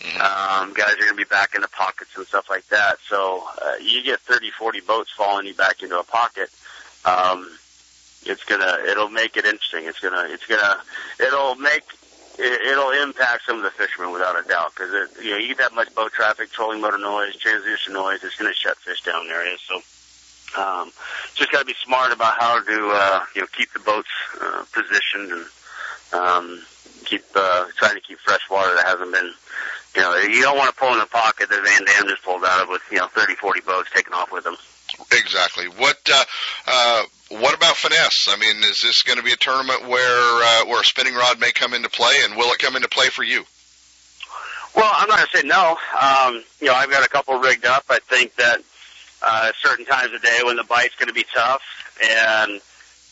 [0.00, 0.20] Mhm.
[0.20, 2.98] Um, guys are going to be back in the pockets and stuff like that.
[3.08, 6.50] So uh, you get 30, 40 boats following you back into a pocket.
[7.04, 7.58] Um,
[8.24, 9.86] it's gonna, it'll make it interesting.
[9.86, 10.82] It's gonna, it's gonna,
[11.20, 11.84] it'll make,
[12.38, 15.58] it, it'll impact some of the fishermen without a doubt because you know you get
[15.58, 18.18] that much boat traffic, trolling motor noise, transducer noise.
[18.22, 19.60] It's to shut fish down areas.
[19.66, 20.92] So um,
[21.34, 24.08] just got to be smart about how to uh, you know keep the boats
[24.40, 25.46] uh, positioned and
[26.12, 26.62] um,
[27.04, 29.32] keep uh, trying to keep fresh water that hasn't been.
[29.98, 32.44] You know, you don't want to pull in the pocket that Van Dam just pulled
[32.44, 34.54] out of with you know 30, 40 boats taking off with them.
[35.10, 35.66] Exactly.
[35.66, 36.24] What uh,
[36.68, 38.28] uh, what about finesse?
[38.28, 41.40] I mean, is this going to be a tournament where uh, where a spinning rod
[41.40, 43.42] may come into play, and will it come into play for you?
[44.76, 45.76] Well, I'm not going to say no.
[46.00, 47.84] Um, you know, I've got a couple rigged up.
[47.90, 48.60] I think that
[49.20, 51.62] uh, certain times of day when the bite's going to be tough,
[52.00, 52.60] and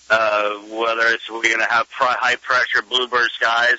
[0.08, 3.78] uh, whether it's we're going to have high pressure bluebird skies,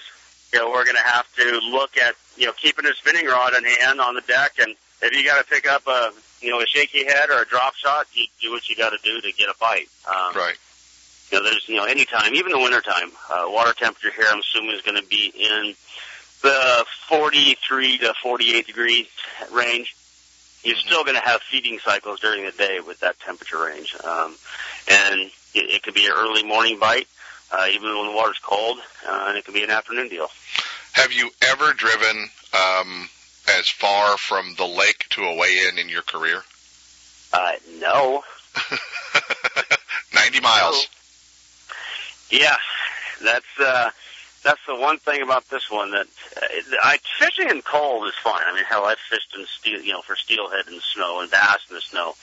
[0.53, 3.53] you know, we're going to have to look at you know keeping a spinning rod
[3.55, 6.60] in hand on the deck, and if you got to pick up a you know
[6.62, 9.31] a shaky head or a drop shot, you do what you got to do to
[9.33, 9.88] get a bite.
[10.07, 10.55] Um, Right.
[11.31, 14.75] you know, there's, you know, anytime, even the wintertime, uh, water temperature here, I'm assuming
[14.75, 15.73] is going to be in
[16.43, 19.10] the 43 to 48 degree
[19.51, 19.95] range.
[20.63, 23.95] You're still going to have feeding cycles during the day with that temperature range.
[24.03, 24.36] Um,
[24.89, 27.07] and it, it could be an early morning bite,
[27.51, 30.27] uh, even when the water's cold, uh, and it can be an afternoon deal.
[30.93, 33.10] Have you ever driven um,
[33.57, 36.43] as far from the lake to a weigh-in in your career?
[37.33, 38.23] Uh, no.
[40.13, 40.88] 90 miles.
[42.29, 42.55] Yeah,
[43.23, 43.89] that's uh,
[44.43, 48.43] that's the one thing about this one that uh, I fishing in cold is fine.
[48.45, 51.31] I mean, hell, I've fished in steel, you know, for steelhead in the snow and
[51.31, 52.15] bass in the snow.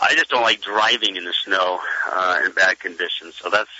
[0.00, 1.78] I just don't like driving in the snow
[2.12, 3.34] uh, in bad conditions.
[3.36, 3.70] So that's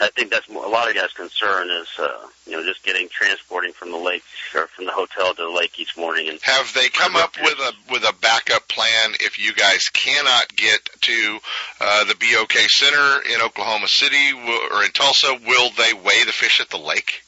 [0.00, 3.72] I think that's a lot of guys' concern is uh, you know just getting transporting
[3.72, 4.22] from the lake
[4.54, 7.58] or from the hotel to the lake each morning and Have they come up with
[7.58, 11.38] a with a backup plan if you guys cannot get to
[11.80, 15.38] uh, the BOK Center in Oklahoma City or in Tulsa?
[15.46, 17.22] Will they weigh the fish at the lake?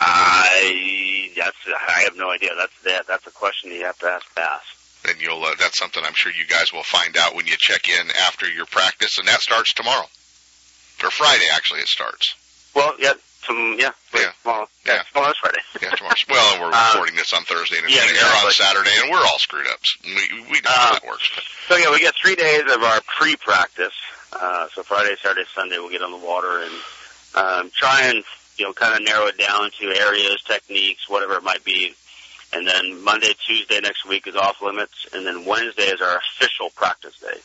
[0.00, 2.50] I that's I have no idea.
[2.56, 4.62] That's that that's a question you have to ask Bass.
[5.04, 7.88] Then you'll uh, that's something I'm sure you guys will find out when you check
[7.88, 10.06] in after your practice, and that starts tomorrow
[11.04, 11.46] or Friday.
[11.52, 12.34] Actually, it starts.
[12.74, 13.14] Well, yeah,
[13.46, 14.30] some yeah, Yeah.
[14.42, 14.94] Tomorrow, Yeah.
[14.94, 15.58] yeah, tomorrow's Friday.
[15.82, 16.14] Yeah, tomorrow.
[16.28, 18.52] well, and we're Um, recording this on Thursday, and it's yeah, going to air on.
[18.52, 19.80] Saturday, and we're all screwed up.
[20.04, 21.28] We we know how Uh, that works.
[21.34, 23.94] But So yeah, we get three days of our pre-practice.
[24.32, 26.74] Uh, so Friday, Saturday, Sunday, we'll get on the water and
[27.34, 28.22] um, try and
[28.58, 31.94] you know kind of narrow it down to areas, techniques, whatever it might be.
[32.52, 36.70] And then Monday, Tuesday next week is off limits, and then Wednesday is our official
[36.70, 37.38] practice day.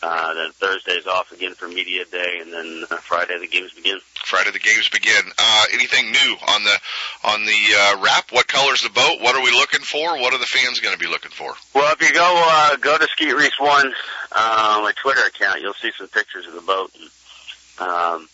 [0.00, 3.98] Uh, then Thursday's off again for media day, and then uh, Friday the games begin.
[4.24, 5.22] Friday the games begin.
[5.36, 6.78] Uh, anything new on the
[7.24, 8.30] on the uh, wrap?
[8.30, 9.20] What color's the boat?
[9.20, 10.18] What are we looking for?
[10.20, 11.52] What are the fans going to be looking for?
[11.74, 13.92] Well, if you go uh, go to Skeet Reese One,
[14.32, 16.92] uh, my Twitter account, you'll see some pictures of the boat.
[17.00, 18.28] And, um,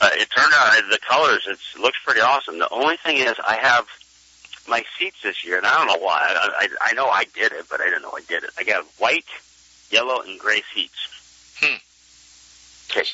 [0.00, 1.46] uh, it turned out the colors.
[1.48, 2.58] It's, it looks pretty awesome.
[2.58, 3.86] The only thing is, I have
[4.68, 6.18] my seats this year, and I don't know why.
[6.20, 8.50] I, I, I know I did it, but I didn't know I did it.
[8.58, 9.24] I got white,
[9.90, 10.98] yellow, and gray seats.
[11.60, 11.76] Hmm.
[12.90, 13.06] Okay,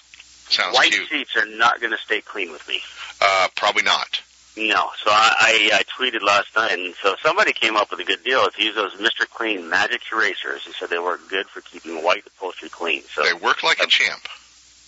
[0.51, 1.09] Sounds white cute.
[1.09, 2.81] seats are not going to stay clean with me.
[3.21, 4.21] Uh, probably not.
[4.55, 8.05] No, so I, I, I tweeted last night, and so somebody came up with a
[8.05, 8.45] good deal.
[8.45, 9.27] If you use those Mr.
[9.27, 13.03] Clean Magic Erasers, he said they work good for keeping white upholstery clean.
[13.15, 14.21] So They work like a champ,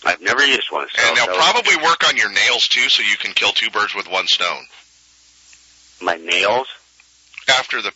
[0.05, 0.87] I've never used one.
[0.93, 3.95] So and they'll probably work on your nails too, so you can kill two birds
[3.95, 4.65] with one stone.
[5.99, 6.67] my nails.
[7.49, 7.91] After the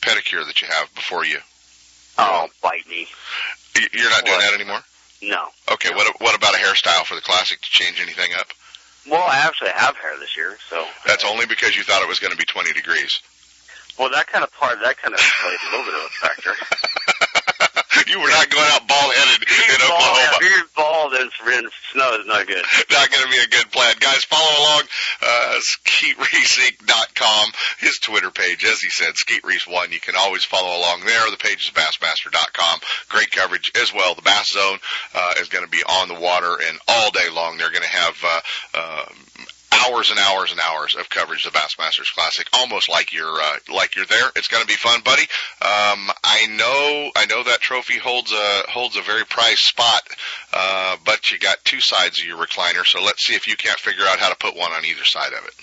[0.00, 1.38] pedicure that you have before you,
[2.18, 3.06] Oh, bite me.
[3.92, 4.44] You're not doing What?
[4.50, 4.80] that anymore.
[5.22, 5.48] No.
[5.72, 5.90] Okay.
[5.94, 8.48] What what about a hairstyle for the classic to change anything up?
[9.08, 12.20] Well, I actually have hair this year, so That's only because you thought it was
[12.20, 13.20] going to be 20 degrees.
[13.98, 16.54] well that kind of part that kind of played a little bit of a factor.
[18.08, 20.38] you were not going out bald headed in Bald, Oklahoma.
[20.40, 22.62] beard bald and in snow is not good.
[22.90, 23.94] not going to be a good plan.
[24.00, 24.82] Guys, follow along,
[25.22, 28.64] uh, SkeetReeseInc.com, his Twitter page.
[28.64, 29.92] As he said, Skeet Reese 1.
[29.92, 31.30] You can always follow along there.
[31.30, 32.80] The page is Bassmaster.com.
[33.08, 34.14] Great coverage as well.
[34.14, 34.78] The Bass Zone,
[35.14, 37.56] uh, is going to be on the water and all day long.
[37.56, 38.40] They're going to have, uh,
[38.74, 39.04] uh,
[39.72, 43.56] hours and hours and hours of coverage of the Bassmasters Classic, almost like you're uh,
[43.74, 44.30] like you're there.
[44.36, 45.22] It's going to be fun, buddy.
[45.62, 50.02] Um, I know I know that trophy holds a holds a very prized spot,
[50.52, 52.84] uh, but you got two sides of your recliner.
[52.86, 55.32] So let's see if you can't figure out how to put one on either side
[55.32, 55.54] of it.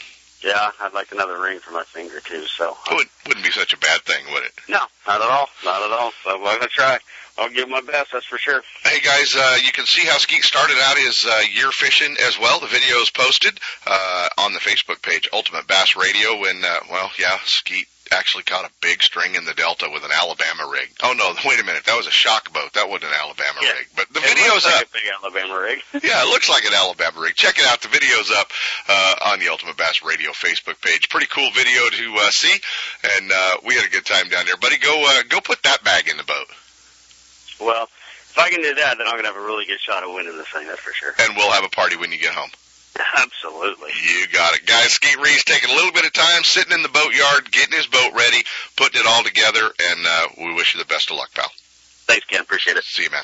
[0.43, 2.45] Yeah, I'd like another ring for my finger too.
[2.45, 4.54] So It would, wouldn't be such a bad thing, would it?
[4.69, 6.12] no, not at all, not at all.
[6.24, 6.98] So I'm gonna try.
[7.39, 8.62] I'll give my best, that's for sure.
[8.84, 12.39] Hey guys, uh, you can see how Skeet started out his uh, year fishing as
[12.39, 12.60] well.
[12.60, 16.43] The video is posted uh, on the Facebook page, Ultimate Bass Radio.
[16.45, 20.10] And uh, well, yeah, Skeet actually caught a big string in the Delta with an
[20.12, 20.89] Alabama rig.
[21.04, 22.73] Oh no, wait a minute, that was a shock boat.
[22.73, 23.71] That wasn't an Alabama Yeah.
[23.73, 23.88] rig.
[23.95, 24.89] But the It video's looks like up.
[24.89, 25.80] a big Alabama rig.
[26.04, 27.36] Yeah, it looks like an Alabama rig.
[27.36, 27.82] Check it out.
[27.82, 28.47] The video's up
[28.89, 31.08] uh, on the Ultimate Bass Radio Facebook page.
[31.10, 32.57] Pretty cool video to uh, see,
[33.16, 34.57] and uh, we had a good time down there.
[34.57, 36.47] Buddy, go uh, go put that bag in the boat,
[37.60, 40.14] Well, if I can do that, then I'm gonna have a really good shot of
[40.14, 40.68] winning this thing.
[40.68, 41.14] That's for sure.
[41.20, 42.49] and we'll have a party when you get home.
[43.18, 43.91] Absolutely.
[44.03, 44.93] You got it, guys.
[44.93, 48.12] Skeet Reese taking a little bit of time, sitting in the boatyard, getting his boat
[48.16, 48.43] ready,
[48.76, 51.49] putting it all together, and uh, we wish you the best of luck, pal.
[52.07, 52.41] Thanks, Ken.
[52.41, 52.84] Appreciate it.
[52.84, 53.24] See you, man.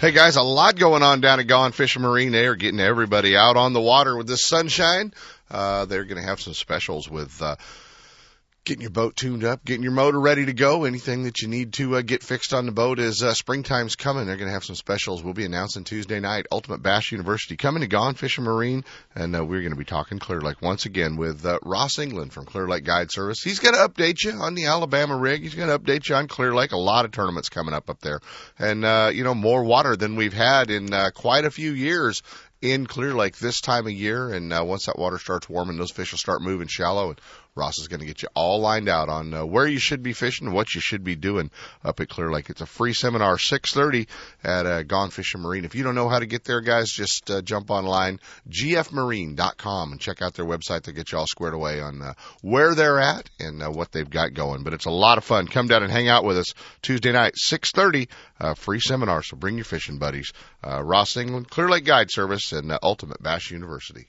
[0.00, 2.32] Hey guys, a lot going on down at Gone Fishing Marine.
[2.32, 5.12] They are getting everybody out on the water with this sunshine.
[5.50, 7.56] Uh, they're going to have some specials with, uh,
[8.64, 10.84] getting your boat tuned up, getting your motor ready to go.
[10.84, 14.26] Anything that you need to uh, get fixed on the boat is uh, springtime's coming.
[14.26, 15.22] They're going to have some specials.
[15.22, 16.46] We'll be announcing Tuesday night.
[16.52, 18.84] Ultimate Bass University coming to Gone Fishing Marine,
[19.14, 22.32] and uh, we're going to be talking Clear Lake once again with uh, Ross England
[22.32, 23.42] from Clear Lake Guide Service.
[23.42, 25.42] He's going to update you on the Alabama rig.
[25.42, 26.72] He's going to update you on Clear Lake.
[26.72, 28.20] A lot of tournaments coming up up there,
[28.58, 32.22] and uh, you know more water than we've had in uh, quite a few years
[32.62, 34.32] in Clear Lake this time of year.
[34.32, 37.10] And uh, once that water starts warming, those fish will start moving shallow.
[37.10, 37.20] And
[37.54, 40.12] Ross is going to get you all lined out on uh, where you should be
[40.12, 41.50] fishing and what you should be doing
[41.84, 42.48] up at Clear Lake.
[42.48, 44.06] It's a free seminar, 6:30
[44.44, 45.64] at uh, Gone Fishing Marine.
[45.64, 50.00] If you don't know how to get there, guys, just uh, jump online gfmarine.com and
[50.00, 53.28] check out their website to get you all squared away on uh, where they're at
[53.38, 54.62] and uh, what they've got going.
[54.62, 55.46] But it's a lot of fun.
[55.46, 58.08] Come down and hang out with us Tuesday night, 6:30,
[58.40, 59.22] uh, free seminar.
[59.22, 60.32] So bring your fishing buddies.
[60.62, 64.08] Uh, Ross England, Clear Lake Guide Service, and uh, Ultimate Bass University.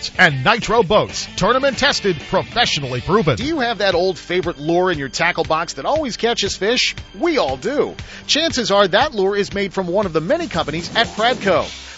[0.00, 1.28] Outboards and Nitro Boats.
[1.36, 3.36] Tournament tested, professionally proven.
[3.36, 6.94] Do you have that old favorite lure in your tackle box that always catches fish?
[7.18, 7.94] We all do.
[8.26, 11.68] Chances are that lure is made from one of the many companies at Pradco.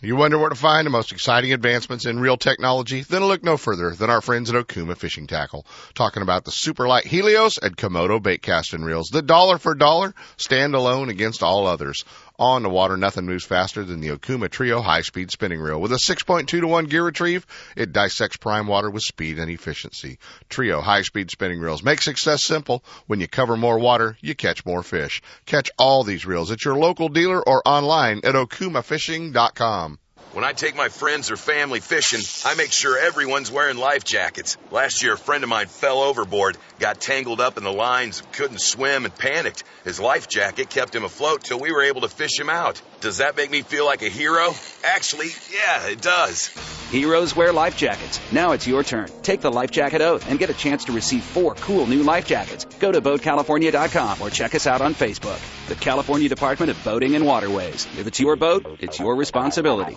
[0.00, 3.02] You wonder where to find the most exciting advancements in reel technology?
[3.02, 5.66] Then look no further than our friends at Okuma Fishing Tackle.
[5.94, 9.08] Talking about the super light Helios and Komodo bait casting reels.
[9.08, 12.04] The dollar for dollar, stand alone against all others.
[12.40, 15.80] On the water, nothing moves faster than the Okuma Trio high speed spinning reel.
[15.80, 17.44] With a 6.2 to 1 gear retrieve,
[17.76, 20.20] it dissects prime water with speed and efficiency.
[20.48, 22.84] Trio high speed spinning reels make success simple.
[23.08, 25.20] When you cover more water, you catch more fish.
[25.46, 29.98] Catch all these reels at your local dealer or online at okumafishing.com.
[30.32, 34.58] When I take my friends or family fishing, I make sure everyone's wearing life jackets.
[34.70, 38.60] Last year, a friend of mine fell overboard, got tangled up in the lines, couldn't
[38.60, 39.64] swim, and panicked.
[39.84, 42.80] His life jacket kept him afloat till we were able to fish him out.
[43.00, 44.52] Does that make me feel like a hero?
[44.82, 46.48] Actually, yeah, it does.
[46.90, 48.20] Heroes wear life jackets.
[48.32, 49.08] Now it's your turn.
[49.22, 52.26] Take the life jacket oath and get a chance to receive four cool new life
[52.26, 52.64] jackets.
[52.64, 55.38] Go to BoatCalifornia.com or check us out on Facebook.
[55.68, 57.86] The California Department of Boating and Waterways.
[57.98, 59.96] If it's your boat, it's your responsibility.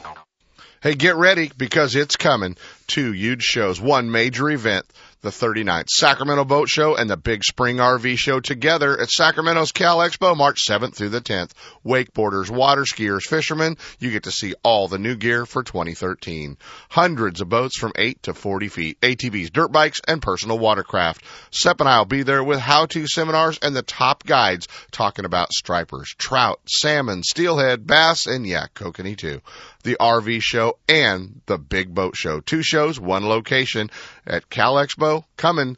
[0.84, 2.56] Hey, get ready because it's coming.
[2.88, 4.86] Two huge shows, one major event,
[5.22, 10.00] the 39th Sacramento Boat Show and the Big Spring RV Show together at Sacramento's Cal
[10.00, 11.52] Expo, March 7th through the 10th.
[11.86, 16.58] Wakeboarders, water skiers, fishermen, you get to see all the new gear for 2013.
[16.90, 21.24] Hundreds of boats from 8 to 40 feet, ATVs, dirt bikes, and personal watercraft.
[21.52, 25.54] Sepp and I will be there with how-to seminars and the top guides talking about
[25.54, 29.42] stripers, trout, salmon, steelhead, bass, and yeah, kokanee too
[29.82, 32.40] the RV show and the big boat show.
[32.40, 33.90] Two shows, one location
[34.26, 35.78] at Cal Expo coming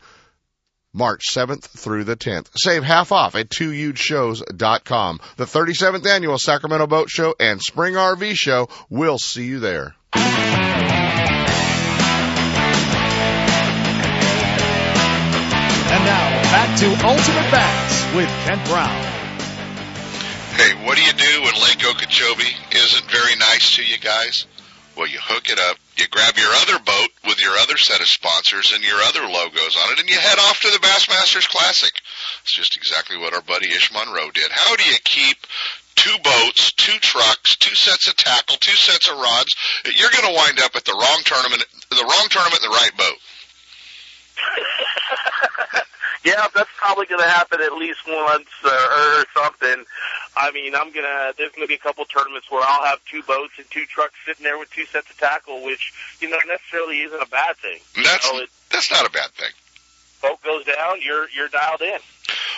[0.94, 2.50] March 7th through the 10th.
[2.56, 5.20] Save half off at twohugeshows.com.
[5.38, 8.70] The 37th annual Sacramento Boat Show and Spring RV Show.
[8.90, 9.96] We'll see you there.
[15.94, 19.13] And now, back to Ultimate Bass with Kent Brown.
[22.14, 24.46] Okeechobee isn't very nice to you guys?
[24.96, 28.08] Well, you hook it up, you grab your other boat with your other set of
[28.08, 31.90] sponsors and your other logos on it, and you head off to the Bassmasters Classic.
[32.44, 34.52] It's just exactly what our buddy Ish Monroe did.
[34.52, 35.38] How do you keep
[35.96, 39.56] two boats, two trucks, two sets of tackle, two sets of rods,
[39.86, 43.18] you're going to wind up at the wrong tournament, the wrong tournament, the right boat.
[46.24, 49.86] yeah, that's probably going to happen at least once uh, or something.
[50.36, 51.34] I mean, I'm gonna.
[51.38, 54.44] There's gonna be a couple tournaments where I'll have two boats and two trucks sitting
[54.44, 57.80] there with two sets of tackle, which you know necessarily isn't a bad thing.
[58.04, 59.52] That's you know, it, that's not a bad thing.
[60.22, 62.00] Boat goes down, you're you're dialed in.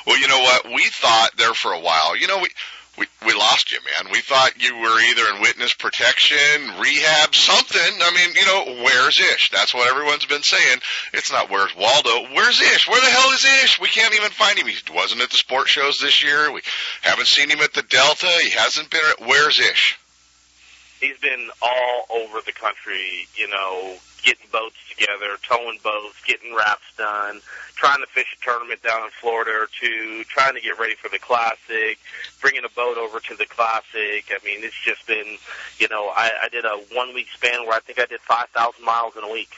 [0.08, 0.66] Well, you know what?
[0.66, 2.16] We thought there for a while.
[2.16, 2.50] You know, we
[2.98, 4.12] we we lost you, man.
[4.12, 7.82] We thought you were either in witness protection, rehab, something.
[7.82, 9.52] I mean, you know, where's Ish?
[9.52, 10.80] That's what everyone's been saying.
[11.14, 12.34] It's not where's Waldo.
[12.34, 12.88] Where's Ish?
[12.88, 13.80] Where the hell is Ish?
[13.80, 14.68] We can't even find him.
[14.68, 16.52] He wasn't at the sports shows this year.
[16.52, 16.62] We
[17.02, 18.32] haven't seen him at the Delta.
[18.44, 20.00] He hasn't been at where's Ish?
[21.02, 23.96] He's been all over the country, you know,
[24.26, 27.40] getting boats together, towing boats, getting wraps done,
[27.76, 31.10] trying to fish a tournament down in Florida or two, trying to get ready for
[31.10, 32.00] the Classic,
[32.42, 34.26] bringing a boat over to the Classic.
[34.32, 35.38] I mean, it's just been,
[35.78, 38.84] you know, I, I did a one week span where I think I did 5,000
[38.84, 39.52] miles in a week.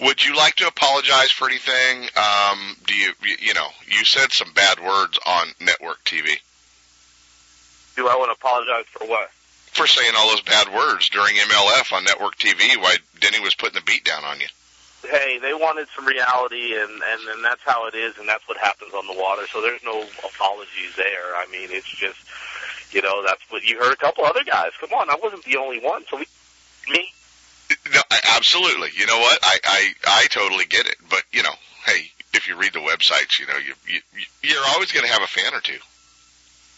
[0.00, 2.08] Would you like to apologize for anything?
[2.16, 6.38] Um, do you, you know, you said some bad words on network TV.
[7.96, 9.30] Do I want to apologize for what?
[9.74, 13.74] For saying all those bad words during MLF on network TV while Denny was putting
[13.74, 14.46] the beat down on you
[15.10, 18.58] hey, they wanted some reality, and and and that's how it is, and that's what
[18.58, 19.46] happens on the water.
[19.52, 21.36] So there's no apologies there.
[21.36, 22.18] I mean, it's just,
[22.92, 23.92] you know, that's what you heard.
[23.92, 24.70] A couple other guys.
[24.80, 26.04] Come on, I wasn't the only one.
[26.10, 26.26] So we,
[26.88, 27.08] me.
[27.92, 28.00] No,
[28.36, 28.90] absolutely.
[28.94, 29.38] You know what?
[29.42, 30.96] I I I totally get it.
[31.08, 31.54] But you know,
[31.86, 34.00] hey, if you read the websites, you know, you, you
[34.42, 35.78] you're always going to have a fan or two.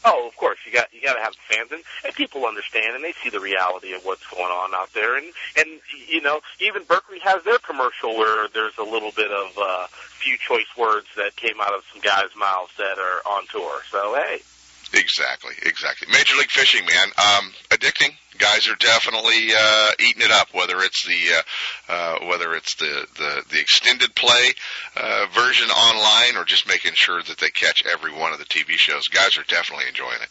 [0.09, 3.03] Oh, of course, you got you got to have fans, and, and people understand, and
[3.03, 5.27] they see the reality of what's going on out there, and
[5.59, 9.89] and you know, even Berkley has their commercial where there's a little bit of uh,
[9.91, 13.81] few choice words that came out of some guys' mouths that are on tour.
[13.91, 14.43] So hey,
[14.93, 16.09] exactly, exactly.
[16.11, 20.49] Major League Fishing, man, um, addicting guys are definitely uh, eating it up.
[20.53, 24.53] Whether it's the uh, uh, whether it's the the, the extended play
[24.97, 28.73] uh, version online or just making sure that they catch every one of the TV
[28.73, 30.29] shows, guys are definitely enjoying it.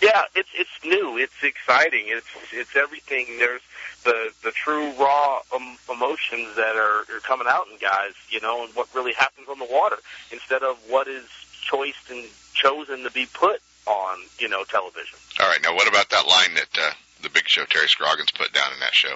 [0.00, 3.26] Yeah, it's it's new, it's exciting, it's it's everything.
[3.38, 3.62] There's
[4.04, 8.64] the the true raw um, emotions that are, are coming out in guys, you know,
[8.64, 9.98] and what really happens on the water
[10.30, 11.26] instead of what is
[11.68, 15.18] choiced and chosen to be put on, you know, television.
[15.40, 16.92] All right, now what about that line that uh,
[17.22, 19.14] the big show Terry Scroggins put down in that show?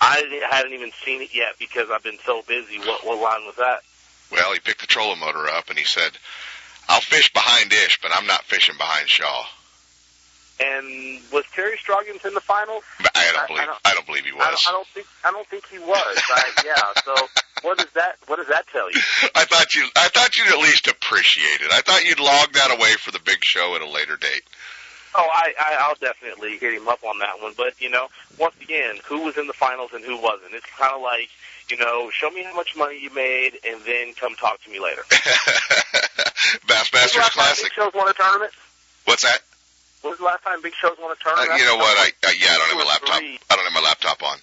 [0.00, 2.78] I hadn't even seen it yet because I've been so busy.
[2.78, 3.80] What what line was that?
[4.30, 6.12] Well, he picked the trolling motor up and he said,
[6.88, 9.46] "I'll fish behind Ish, but I'm not fishing behind Shaw."
[10.60, 12.84] And was Terry Scroggins in the finals?
[13.14, 13.60] I don't believe.
[13.60, 14.42] I, I, don't, I don't, believe he was.
[14.42, 15.06] I don't, I don't, think.
[15.24, 16.22] I don't think he was.
[16.30, 17.02] I, yeah.
[17.04, 17.14] So
[17.64, 18.16] what does that?
[18.26, 19.00] What does that tell you?
[19.34, 19.86] I thought you.
[19.96, 21.72] I thought you'd at least appreciate it.
[21.72, 24.42] I thought you'd log that away for the big show at a later date.
[25.16, 27.54] Oh, I, I I'll definitely hit him up on that one.
[27.56, 28.08] But you know,
[28.38, 30.52] once again, who was in the finals and who wasn't?
[30.52, 31.30] It's kind of like
[31.70, 34.80] you know, show me how much money you made, and then come talk to me
[34.80, 35.02] later.
[36.68, 37.64] Bassmasters Classic.
[37.64, 38.52] Big Show's won a tournament.
[39.06, 39.38] What's that?
[40.02, 41.52] When was the last time Big Show's won a tournament?
[41.52, 41.96] Uh, you know what?
[41.96, 43.18] I uh, yeah, I don't have my laptop.
[43.18, 43.38] Three.
[43.50, 44.38] I don't have my laptop on.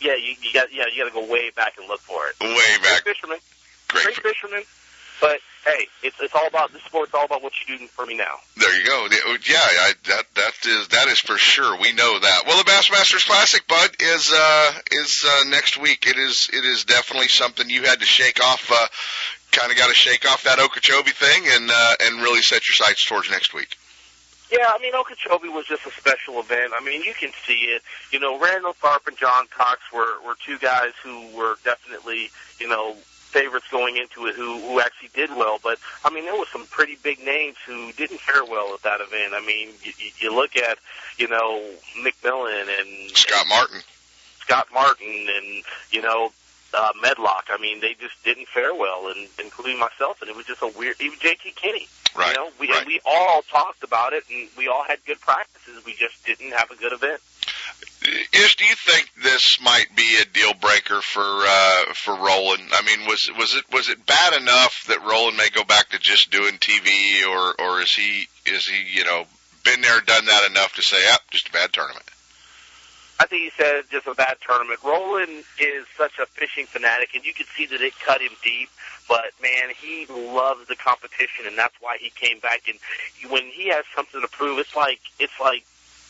[0.00, 2.34] Yeah, you, you got yeah, you got to go way back and look for it.
[2.40, 3.04] Way back.
[3.04, 3.38] Great fisherman.
[3.88, 4.62] Great, Great fisherman.
[5.20, 8.16] But hey, it's it's all about this sport's all about what you do for me
[8.16, 8.34] now.
[8.56, 9.06] There you go.
[9.48, 11.78] Yeah, I, that that is that is for sure.
[11.80, 12.42] We know that.
[12.46, 16.06] Well, the Bassmasters Classic, Bud, is uh is uh, next week.
[16.06, 18.70] It is it is definitely something you had to shake off.
[18.70, 18.86] Uh,
[19.52, 22.74] kind of got to shake off that Okeechobee thing and uh, and really set your
[22.74, 23.76] sights towards next week.
[24.56, 26.72] Yeah, I mean Okeechobee was just a special event.
[26.78, 27.82] I mean, you can see it.
[28.12, 32.30] You know, Randall Tharp and John Cox were were two guys who were definitely
[32.60, 32.94] you know
[33.34, 35.58] favorites going into it who who actually did well.
[35.60, 39.00] But I mean, there was some pretty big names who didn't fare well at that
[39.00, 39.34] event.
[39.34, 40.78] I mean, you, you look at
[41.18, 41.60] you know
[41.98, 43.80] McMillan and Scott and Martin,
[44.38, 46.30] Scott Martin, and you know
[46.74, 47.46] uh, Medlock.
[47.50, 50.20] I mean, they just didn't fare well, and including myself.
[50.20, 50.96] And it was just a weird.
[51.00, 51.52] Even J.T.
[51.52, 51.88] Kenney.
[52.16, 52.28] Right.
[52.28, 52.78] You know, we right.
[52.78, 55.84] and we all talked about it, and we all had good practices.
[55.84, 57.20] We just didn't have a good event.
[58.32, 62.70] Ish, do you think this might be a deal breaker for uh, for Roland?
[62.72, 65.98] I mean, was was it was it bad enough that Roland may go back to
[65.98, 69.24] just doing TV, or or is he is he you know
[69.64, 72.04] been there, done that enough to say, yep, just a bad tournament?
[73.20, 74.80] I think he said just a bad tournament.
[74.84, 78.68] Roland is such a fishing fanatic, and you can see that it cut him deep.
[79.08, 82.62] But man, he loves the competition, and that's why he came back.
[82.68, 82.78] And
[83.30, 85.64] when he has something to prove, it's like it's like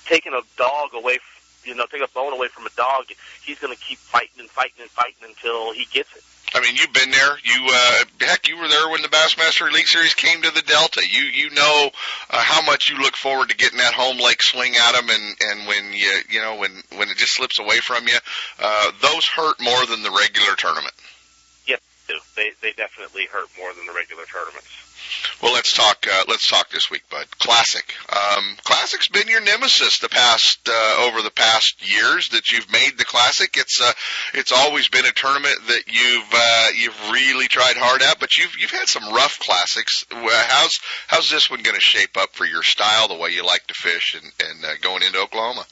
[0.06, 1.18] taking a dog away.
[1.64, 3.06] You know, take a bone away from a dog.
[3.42, 6.22] He's going to keep fighting and fighting and fighting until he gets it.
[6.54, 7.36] I mean, you've been there.
[7.42, 11.02] You uh, heck, you were there when the Bassmaster Elite Series came to the Delta.
[11.04, 11.90] You you know
[12.30, 15.36] uh, how much you look forward to getting that home lake swing at them, and
[15.40, 18.18] and when you you know when when it just slips away from you,
[18.60, 20.94] uh, those hurt more than the regular tournament.
[21.66, 21.80] Yes,
[22.36, 24.68] they they definitely hurt more than the regular tournaments.
[25.42, 26.06] Well, let's talk.
[26.10, 27.26] Uh, let's talk this week, bud.
[27.38, 27.84] Classic.
[28.08, 32.96] Um, Classic's been your nemesis the past uh, over the past years that you've made
[32.96, 33.54] the Classic.
[33.56, 33.92] It's uh,
[34.34, 38.56] it's always been a tournament that you've uh, you've really tried hard at, but you've
[38.58, 40.06] you've had some rough Classics.
[40.10, 43.66] How's how's this one going to shape up for your style, the way you like
[43.66, 45.66] to fish, and and uh, going into Oklahoma?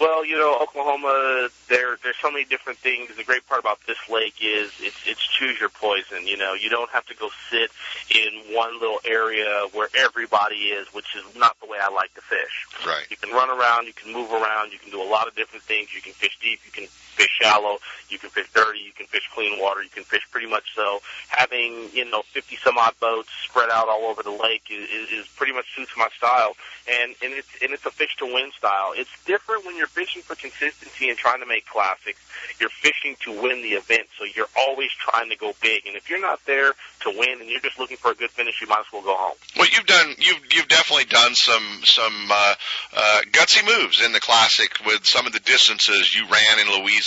[0.00, 3.10] Well, you know, Oklahoma, there there's so many different things.
[3.16, 6.26] The great part about this lake is it's it's choose your poison.
[6.26, 7.70] You know, you don't have to go sit
[8.10, 12.20] in one little area where everybody is, which is not the way I like to
[12.20, 12.66] fish.
[12.86, 13.06] Right.
[13.08, 15.64] You can run around, you can move around, you can do a lot of different
[15.64, 15.94] things.
[15.94, 19.28] You can fish deep, you can fish shallow, you can fish dirty, you can fish
[19.34, 21.00] clean water, you can fish pretty much so.
[21.28, 25.26] Having, you know, 50 some odd boats spread out all over the lake is, is
[25.36, 26.56] pretty much suits my style.
[26.88, 28.92] And, and it's, and it's a fish to win style.
[28.94, 32.20] It's different when you're fishing for consistency and trying to make classics.
[32.60, 35.86] You're fishing to win the event, so you're always trying to go big.
[35.86, 38.60] And if you're not there to win and you're just looking for a good finish,
[38.60, 39.36] you might as well go home.
[39.56, 42.54] Well, you've done, you've, you've definitely done some, some, uh,
[42.96, 47.03] uh, gutsy moves in the classic with some of the distances you ran in Louisiana,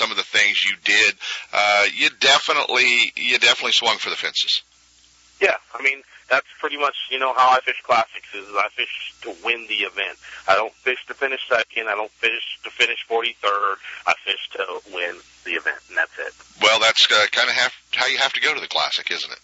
[0.00, 1.14] some of the things you did.
[1.52, 4.62] Uh, you definitely, you definitely swung for the fences.
[5.40, 9.14] Yeah, I mean, that's pretty much you know how I fish classics is I fish
[9.22, 10.16] to win the event.
[10.48, 11.88] I don't fish to finish second.
[11.88, 13.76] I don't fish to finish forty third.
[14.06, 16.32] I fish to win the event, and that's it.
[16.62, 19.32] Well, that's uh, kind of have, how you have to go to the classic, isn't
[19.32, 19.40] it?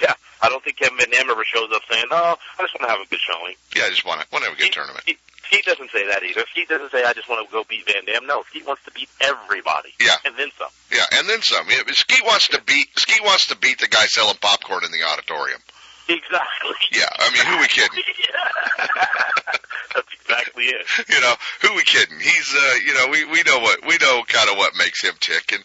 [0.00, 2.90] Yeah, I don't think Kevin Van Dam ever shows up saying, "Oh, I just want
[2.90, 4.68] to have a good showing." Yeah, I just want to want to have a good
[4.68, 5.04] he, tournament.
[5.06, 5.16] He,
[5.52, 6.46] Skeet doesn't say that either.
[6.50, 8.90] Skeet doesn't say, "I just want to go beat Van Dam." No, Skeet wants to
[8.90, 9.92] beat everybody.
[10.00, 10.70] Yeah, and then some.
[10.90, 11.68] Yeah, and then some.
[11.68, 15.02] Yeah, Skeet wants to beat Skeet wants to beat the guy selling popcorn in the
[15.04, 15.60] auditorium.
[16.08, 16.74] Exactly.
[16.92, 18.02] Yeah, I mean, who are we kidding?
[19.94, 20.86] That's exactly it.
[21.08, 22.18] You know, who we kidding?
[22.18, 25.14] He's, uh, you know, we we know what we know kind of what makes him
[25.20, 25.62] tick, and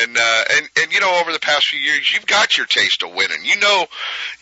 [0.00, 3.02] and uh, and and you know, over the past few years, you've got your taste
[3.02, 3.44] of winning.
[3.44, 3.86] You know,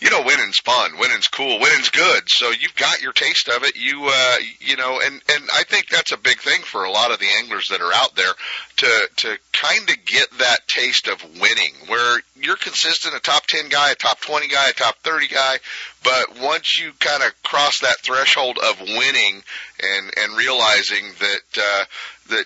[0.00, 2.28] you know, winning's fun, winning's cool, winning's good.
[2.28, 3.74] So you've got your taste of it.
[3.76, 7.10] You, uh, you know, and and I think that's a big thing for a lot
[7.10, 8.32] of the anglers that are out there
[8.76, 13.68] to to kind of get that taste of winning, where you're consistent, a top ten
[13.68, 15.56] guy, a top twenty guy, a top thirty guy,
[16.02, 19.42] but once you kind of cross that threshold of winning
[19.82, 21.84] and and realizing that uh,
[22.30, 22.44] that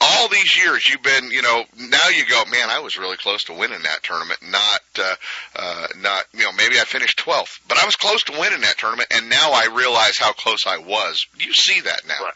[0.00, 3.44] all these years you've been, you know, now you go, man, I was really close
[3.44, 4.38] to winning that tournament.
[4.42, 5.14] Not, uh,
[5.56, 8.76] uh, not, you know, maybe I finished 12th, but I was close to winning that
[8.76, 11.26] tournament, and now I realize how close I was.
[11.38, 12.22] You see that now.
[12.22, 12.34] Right.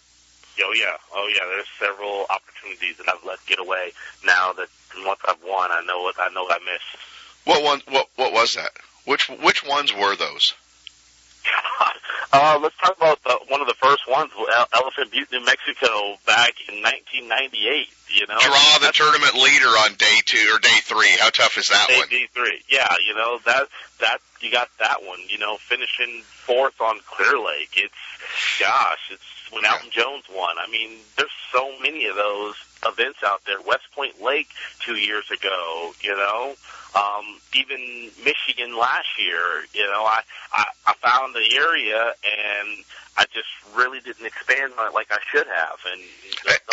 [0.62, 1.46] Oh yeah, oh yeah.
[1.48, 3.92] There's several opportunities that I've let get away.
[4.24, 4.68] Now that
[5.04, 6.84] once I've won, I know what I know what I missed.
[7.44, 7.80] What one?
[7.88, 8.72] What what was that?
[9.04, 10.54] Which which ones were those?
[12.32, 14.30] uh, let's talk about the, one of the first ones,
[14.74, 17.88] Elephant Butte, New Mexico, back in 1998.
[18.10, 21.16] You know, draw the tournament leader on day two or day three.
[21.20, 22.08] How tough is that day, one?
[22.08, 22.94] Day three, yeah.
[23.06, 23.68] You know that
[24.00, 25.20] that you got that one.
[25.28, 27.70] You know, finishing fourth on Clear Lake.
[27.76, 27.94] It's
[28.58, 29.72] gosh, it's when yeah.
[29.72, 30.56] Alton Jones won.
[30.58, 32.54] I mean, there's so many of those
[32.86, 33.60] events out there.
[33.60, 34.48] West Point Lake
[34.80, 35.92] two years ago.
[36.02, 36.54] You know,
[36.94, 40.22] um, even Michigan last year, you know, I,
[40.52, 42.84] I, I found the area and
[43.18, 45.78] I just really didn't expand on it like I should have.
[45.92, 46.00] And,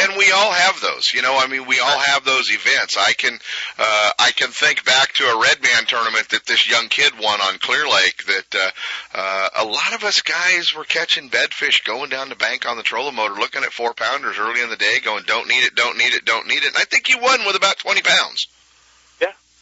[0.01, 2.97] and we all have those, you know, I mean, we all have those events.
[2.97, 3.33] I can,
[3.79, 7.41] uh, I can think back to a red Redman tournament that this young kid won
[7.41, 12.11] on Clear Lake that, uh, uh, a lot of us guys were catching bedfish going
[12.11, 14.99] down the bank on the trolling motor, looking at four pounders early in the day
[15.03, 16.67] going, don't need it, don't need it, don't need it.
[16.67, 18.47] And I think he won with about 20 pounds.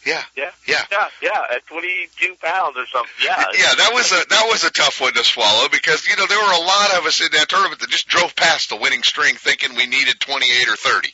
[0.05, 0.21] Yeah.
[0.35, 0.51] Yeah.
[0.67, 0.83] Yeah.
[0.91, 1.07] Yeah.
[1.21, 1.55] Yeah.
[1.55, 3.11] At 22 pounds or something.
[3.23, 3.45] Yeah.
[3.53, 3.75] Yeah.
[3.77, 6.53] That was a, that was a tough one to swallow because, you know, there were
[6.53, 9.75] a lot of us in that tournament that just drove past the winning string thinking
[9.75, 11.09] we needed 28 or 30.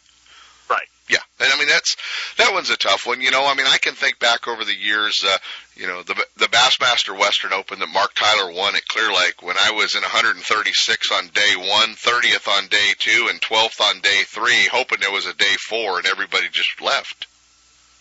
[0.70, 0.88] Right.
[1.10, 1.18] Yeah.
[1.40, 1.96] And I mean, that's,
[2.38, 3.22] that one's a tough one.
[3.22, 5.38] You know, I mean, I can think back over the years, uh,
[5.76, 9.58] you know, the, the Bassmaster Western Open that Mark Tyler won at Clear Lake when
[9.58, 14.22] I was in 136 on day one, 30th on day two, and 12th on day
[14.26, 17.28] three, hoping there was a day four and everybody just left.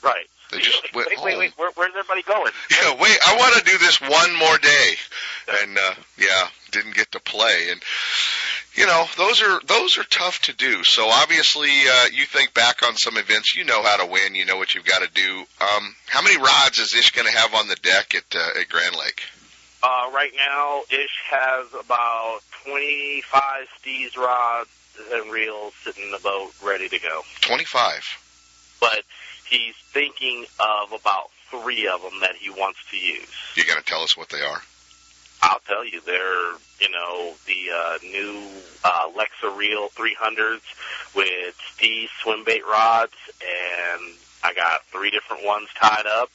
[0.02, 0.28] Right.
[0.50, 1.26] They just wait, went wait, home.
[1.26, 2.52] wait, wait, where, where's everybody going?
[2.70, 4.94] Yeah, wait, I want to do this one more day,
[5.62, 7.82] and uh, yeah, didn't get to play, and
[8.74, 10.84] you know those are those are tough to do.
[10.84, 14.46] So obviously, uh, you think back on some events, you know how to win, you
[14.46, 15.44] know what you've got to do.
[15.60, 18.68] Um, how many rods is Ish going to have on the deck at uh, at
[18.68, 19.22] Grand Lake?
[19.82, 23.42] Uh, right now, Ish has about 25
[23.80, 24.70] Steez rods
[25.12, 27.22] and reels sitting in the boat ready to go.
[27.42, 28.02] 25.
[28.80, 29.02] But
[29.48, 33.28] he's thinking of about three of them that he wants to use.
[33.54, 34.62] You going to tell us what they are?
[35.40, 38.42] I'll tell you, they're you know the uh, new
[38.84, 40.60] uh, Lexa Reel 300s
[41.14, 44.02] with Steez swim bait rods, and
[44.42, 46.30] I got three different ones tied up.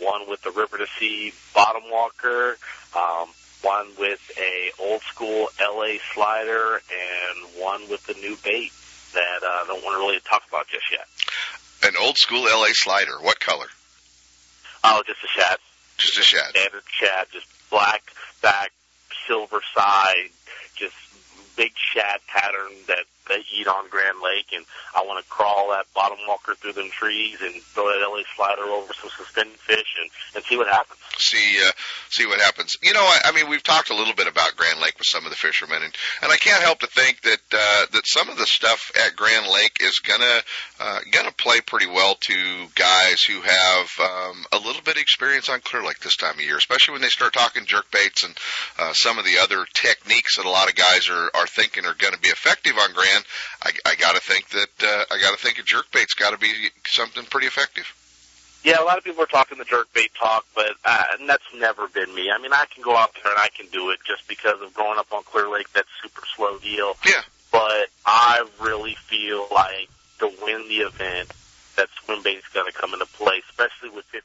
[0.00, 2.56] One with the River to Sea bottom walker,
[2.96, 3.28] um,
[3.62, 8.72] one with a old school LA slider, and one with the new bait
[9.14, 11.06] that uh, I don't want to really talk about just yet.
[11.82, 13.18] An old school LA slider.
[13.20, 13.66] What color?
[14.84, 15.58] Oh, just a shad.
[15.96, 16.50] Just a shad.
[16.50, 18.02] Standard shad, just black
[18.42, 18.72] back,
[19.26, 20.30] silver side,
[20.76, 20.94] just
[21.56, 24.64] big shad pattern that they eat on Grand Lake, and
[24.96, 28.62] I want to crawl that bottom walker through them trees and throw that LA slider
[28.62, 30.98] over some suspended fish and and see what happens.
[31.18, 31.72] See, uh,
[32.10, 32.76] see what happens.
[32.82, 35.24] You know, I, I mean, we've talked a little bit about Grand Lake with some
[35.24, 38.38] of the fishermen, and and I can't help to think that uh, that some of
[38.38, 40.40] the stuff at Grand Lake is gonna
[40.80, 45.48] uh, gonna play pretty well to guys who have um, a little bit of experience
[45.48, 48.36] on Clear Lake this time of year, especially when they start talking jerk baits and
[48.78, 51.94] uh, some of the other techniques that a lot of guys are are thinking are
[51.94, 53.17] going to be effective on Grand.
[53.62, 56.30] I, I got to think that uh, I got to think a jerk bait's got
[56.30, 56.52] to be
[56.86, 57.92] something pretty effective.
[58.64, 61.44] Yeah, a lot of people are talking the jerk bait talk, but uh, and that's
[61.54, 62.30] never been me.
[62.30, 64.74] I mean, I can go out there and I can do it just because of
[64.74, 65.72] growing up on Clear Lake.
[65.74, 66.94] That super slow deal.
[67.06, 67.22] Yeah.
[67.52, 69.88] But I really feel like
[70.18, 71.32] to win the event,
[71.76, 74.24] that swim bait's going to come into play, especially with 50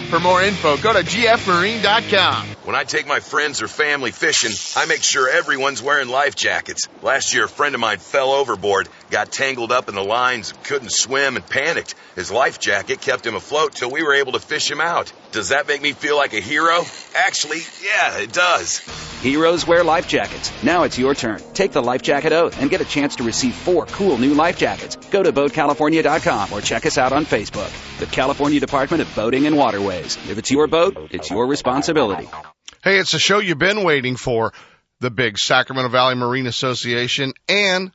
[0.11, 2.47] For more info, go to gfmarine.com.
[2.65, 6.89] When I take my friends or family fishing, I make sure everyone's wearing life jackets.
[7.01, 10.91] Last year, a friend of mine fell overboard, got tangled up in the lines, couldn't
[10.91, 11.95] swim, and panicked.
[12.15, 15.13] His life jacket kept him afloat till we were able to fish him out.
[15.31, 16.83] Does that make me feel like a hero?
[17.15, 18.79] Actually, yeah, it does.
[19.21, 20.51] Heroes wear life jackets.
[20.61, 21.41] Now it's your turn.
[21.53, 24.57] Take the life jacket oath and get a chance to receive four cool new life
[24.57, 24.97] jackets.
[25.09, 27.71] Go to BoatCalifornia.com or check us out on Facebook.
[27.99, 30.17] The California Department of Boating and Waterways.
[30.29, 32.27] If it's your boat, it's your responsibility.
[32.83, 34.51] Hey, it's a show you've been waiting for.
[34.99, 37.91] The big Sacramento Valley Marine Association and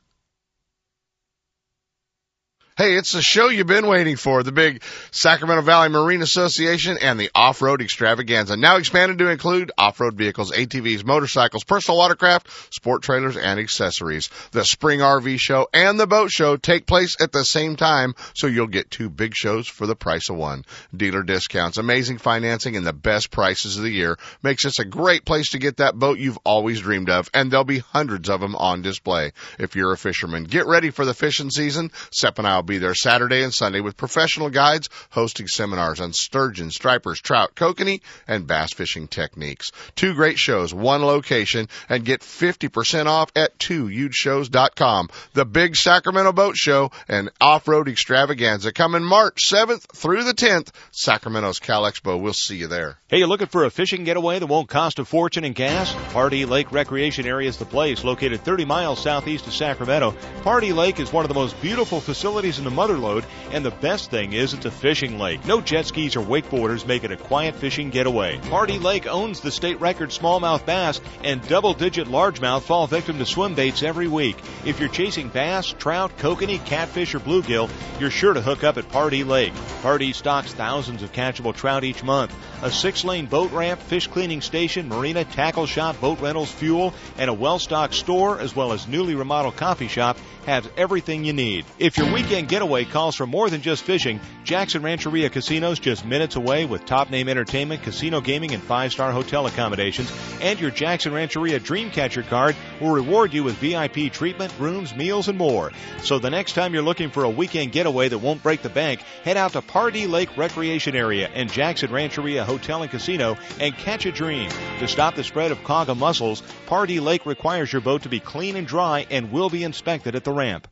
[2.77, 4.43] Hey, it's the show you've been waiting for.
[4.43, 8.55] The big Sacramento Valley Marine Association and the Off-Road Extravaganza.
[8.55, 14.29] Now expanded to include off-road vehicles, ATVs, motorcycles, personal watercraft, sport trailers, and accessories.
[14.51, 18.45] The Spring RV Show and the Boat Show take place at the same time, so
[18.45, 20.63] you'll get two big shows for the price of one.
[20.95, 25.25] Dealer discounts, amazing financing, and the best prices of the year makes this a great
[25.25, 28.55] place to get that boat you've always dreamed of, and there'll be hundreds of them
[28.55, 29.31] on display.
[29.57, 31.89] If you're a fisherman, get ready for the fishing season.
[32.11, 36.69] Sepp and I be there Saturday and Sunday with professional guides hosting seminars on sturgeon,
[36.69, 39.71] stripers, trout, kokanee, and bass fishing techniques.
[39.95, 45.09] Two great shows, one location, and get 50% off at twohugeshows.com.
[45.33, 50.69] The Big Sacramento Boat Show and Off-Road Extravaganza coming March 7th through the 10th.
[50.91, 52.21] Sacramento's Cal Expo.
[52.21, 52.97] We'll see you there.
[53.07, 55.95] Hey, you looking for a fishing getaway that won't cost a fortune in gas?
[56.11, 60.13] Pardee Lake Recreation Area is the place, located 30 miles southeast of Sacramento.
[60.43, 63.71] Pardee Lake is one of the most beautiful facilities in the mother lode, and the
[63.71, 65.45] best thing is it's a fishing lake.
[65.45, 68.39] No jet skis or wakeboarders make it a quiet fishing getaway.
[68.49, 73.55] Pardee Lake owns the state record smallmouth bass and double-digit largemouth fall victim to swim
[73.55, 74.37] baits every week.
[74.65, 78.89] If you're chasing bass, trout, kokanee, catfish, or bluegill, you're sure to hook up at
[78.89, 79.53] Pardee Lake.
[79.81, 82.33] Pardee stocks thousands of catchable trout each month.
[82.63, 87.33] A six-lane boat ramp, fish cleaning station, marina, tackle shop, boat rentals, fuel, and a
[87.33, 91.65] well-stocked store, as well as newly remodeled coffee shop, have everything you need.
[91.77, 96.35] If your weekend getaway calls for more than just fishing, Jackson Rancheria Casinos just minutes
[96.35, 100.11] away with top name entertainment, casino gaming, and five star hotel accommodations.
[100.41, 105.37] And your Jackson Rancheria Dreamcatcher card will reward you with VIP treatment, rooms, meals, and
[105.37, 105.71] more.
[106.01, 109.01] So the next time you're looking for a weekend getaway that won't break the bank,
[109.23, 114.05] head out to Pardee Lake Recreation Area and Jackson Rancheria Hotel and Casino and catch
[114.05, 114.49] a dream.
[114.79, 118.55] To stop the spread of quagga mussels, Pardee Lake requires your boat to be clean
[118.55, 120.67] and dry and will be inspected at the ramp.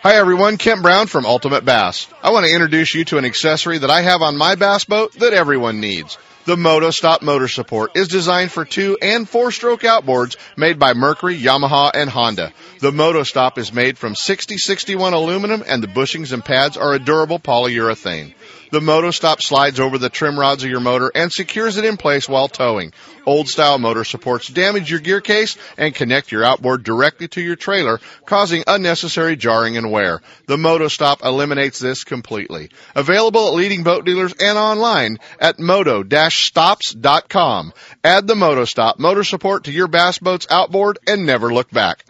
[0.00, 2.06] Hi everyone, Kent Brown from Ultimate Bass.
[2.22, 5.12] I want to introduce you to an accessory that I have on my bass boat
[5.14, 6.16] that everyone needs.
[6.44, 10.94] The Moto Stop motor support is designed for two and four stroke outboards made by
[10.94, 12.52] Mercury, Yamaha, and Honda.
[12.78, 17.00] The Moto Stop is made from 6061 aluminum and the bushings and pads are a
[17.00, 18.34] durable polyurethane.
[18.70, 21.96] The Moto Stop slides over the trim rods of your motor and secures it in
[21.96, 22.92] place while towing.
[23.24, 27.56] Old style motor supports damage your gear case and connect your outboard directly to your
[27.56, 30.20] trailer, causing unnecessary jarring and wear.
[30.46, 32.70] The MotoStop eliminates this completely.
[32.94, 37.72] Available at leading boat dealers and online at moto-stops.com.
[38.04, 42.04] Add the MotoStop motor support to your bass boat's outboard and never look back.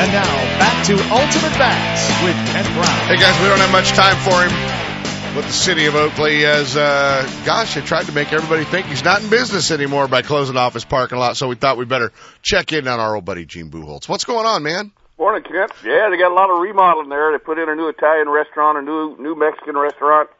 [0.00, 2.86] And now back to Ultimate Bass with Kent Brown.
[3.08, 5.34] Hey guys, we don't have much time for him.
[5.34, 9.02] But the city of Oakley has, uh, gosh, they tried to make everybody think he's
[9.02, 11.36] not in business anymore by closing off his parking lot.
[11.36, 14.08] So we thought we'd better check in on our old buddy Gene Buchholz.
[14.08, 14.92] What's going on, man?
[15.18, 15.72] Morning, Kent.
[15.84, 17.32] Yeah, they got a lot of remodeling there.
[17.32, 20.30] They put in a new Italian restaurant, a new new Mexican restaurant,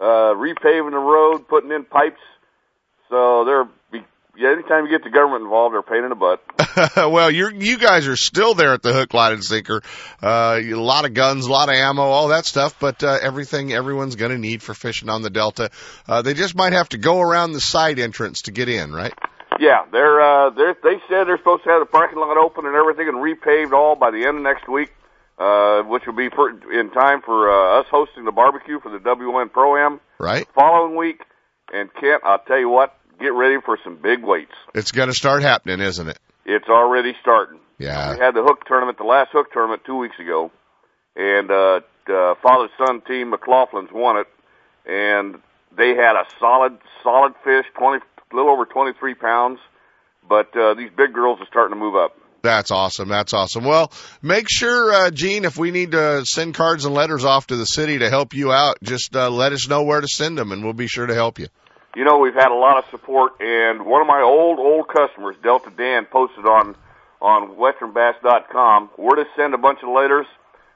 [0.00, 2.22] uh, repaving the road, putting in pipes.
[3.10, 3.68] So they're
[4.36, 6.42] yeah, anytime you get the government involved, they're a pain in the butt.
[6.96, 9.82] well, you you guys are still there at the hook, line, and sinker.
[10.22, 13.72] Uh, a lot of guns, a lot of ammo, all that stuff, but uh, everything
[13.72, 15.70] everyone's going to need for fishing on the Delta.
[16.06, 19.14] Uh, they just might have to go around the side entrance to get in, right?
[19.58, 22.74] Yeah, they're uh, they're they said they're supposed to have the parking lot open and
[22.74, 24.92] everything and repaved all by the end of next week,
[25.38, 29.00] uh, which will be for, in time for uh, us hosting the barbecue for the
[29.02, 30.00] WON Pro Am.
[30.18, 30.46] Right.
[30.54, 31.22] Following week,
[31.72, 34.54] and Kent, I'll tell you what, get ready for some big weights.
[34.74, 36.18] It's going to start happening, isn't it?
[36.44, 37.58] It's already starting.
[37.78, 38.14] Yeah.
[38.14, 40.50] We had the hook tournament, the last hook tournament two weeks ago,
[41.14, 44.26] and uh, uh, father son team McLaughlin's won it,
[44.86, 45.36] and
[45.76, 48.02] they had a solid, solid fish, twenty,
[48.32, 49.58] a little over twenty three pounds,
[50.26, 52.16] but uh, these big girls are starting to move up.
[52.42, 53.08] That's awesome.
[53.08, 53.64] That's awesome.
[53.64, 53.90] Well,
[54.22, 57.66] make sure, uh, Gene, if we need to send cards and letters off to the
[57.66, 60.62] city to help you out, just uh, let us know where to send them, and
[60.62, 61.48] we'll be sure to help you
[61.96, 65.34] you know, we've had a lot of support, and one of my old, old customers,
[65.42, 66.76] Delta Dan, posted on
[67.22, 70.26] on westernbass.com where to send a bunch of letters,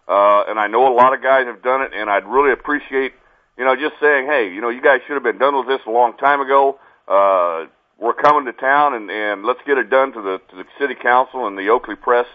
[0.09, 3.13] uh, and I know a lot of guys have done it, and I'd really appreciate,
[3.59, 5.81] you know, just saying, hey, you know, you guys should have been done with this
[5.87, 6.81] a long time ago.
[7.07, 7.67] Uh,
[7.99, 10.95] we're coming to town, and and let's get it done to the to the city
[10.95, 12.27] council and the Oakley Press.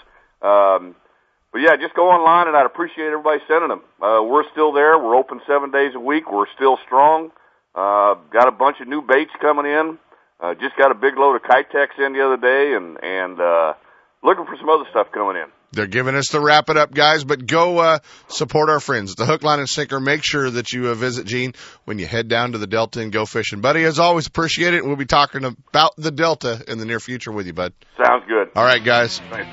[0.44, 0.96] Um,
[1.52, 3.82] but yeah, just go online, and I'd appreciate everybody sending them.
[4.00, 5.00] Uh, we're still there.
[5.00, 6.32] We're open seven days a week.
[6.32, 7.32] We're still strong.
[7.32, 7.45] Uh,
[7.76, 9.98] got a bunch of new baits coming in.
[10.40, 13.74] Uh, just got a big load of Keitech in the other day, and and uh,
[14.24, 15.50] looking for some other stuff coming in.
[15.72, 17.24] They're giving us the wrap it up, guys.
[17.24, 20.00] But go uh, support our friends, the Hook, Line, and Sinker.
[20.00, 21.54] Make sure that you uh, visit Gene
[21.84, 23.84] when you head down to the Delta and go fishing, buddy.
[23.84, 24.86] As always, appreciate it.
[24.86, 27.74] We'll be talking about the Delta in the near future with you, bud.
[28.04, 28.50] Sounds good.
[28.56, 29.20] All right, guys.
[29.30, 29.50] Thanks.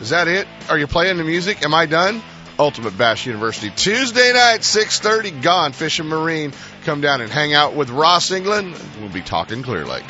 [0.00, 0.46] Is that it?
[0.68, 1.62] Are you playing the music?
[1.62, 2.22] Am I done?
[2.58, 3.70] Ultimate Bass University.
[3.70, 6.52] Tuesday night, 6.30, Gone Fishing Marine.
[6.84, 8.76] Come down and hang out with Ross England.
[9.00, 10.04] We'll be talking Clear Lake.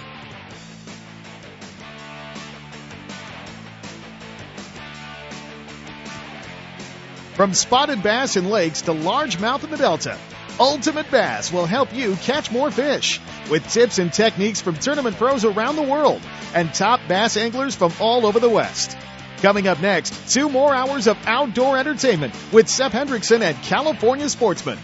[7.35, 10.17] From spotted bass in lakes to largemouth in the Delta,
[10.61, 13.21] Ultimate Bass will help you catch more fish
[13.51, 16.23] with tips and techniques from tournament pros around the world
[16.55, 18.97] and top bass anglers from all over the West.
[19.45, 24.79] Coming up next, two more hours of outdoor entertainment with Sep Hendrickson and California Sportsman.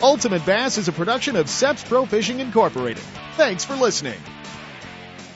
[0.00, 3.02] Ultimate Bass is a production of Seps Pro Fishing Incorporated.
[3.32, 4.20] Thanks for listening.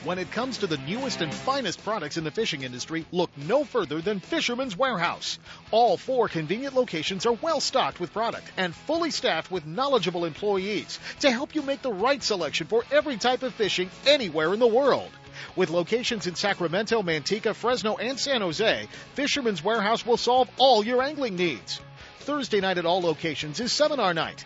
[0.05, 3.65] When it comes to the newest and finest products in the fishing industry, look no
[3.65, 5.39] further than Fisherman's Warehouse.
[5.71, 11.01] All four convenient locations are well stocked with product and fully staffed with knowledgeable employees
[11.19, 14.67] to help you make the right selection for every type of fishing anywhere in the
[14.67, 15.11] world.
[15.55, 21.01] With locations in Sacramento, Manteca, Fresno, and San Jose, Fisherman's Warehouse will solve all your
[21.01, 21.81] angling needs.
[22.19, 24.45] Thursday night at all locations is seminar night.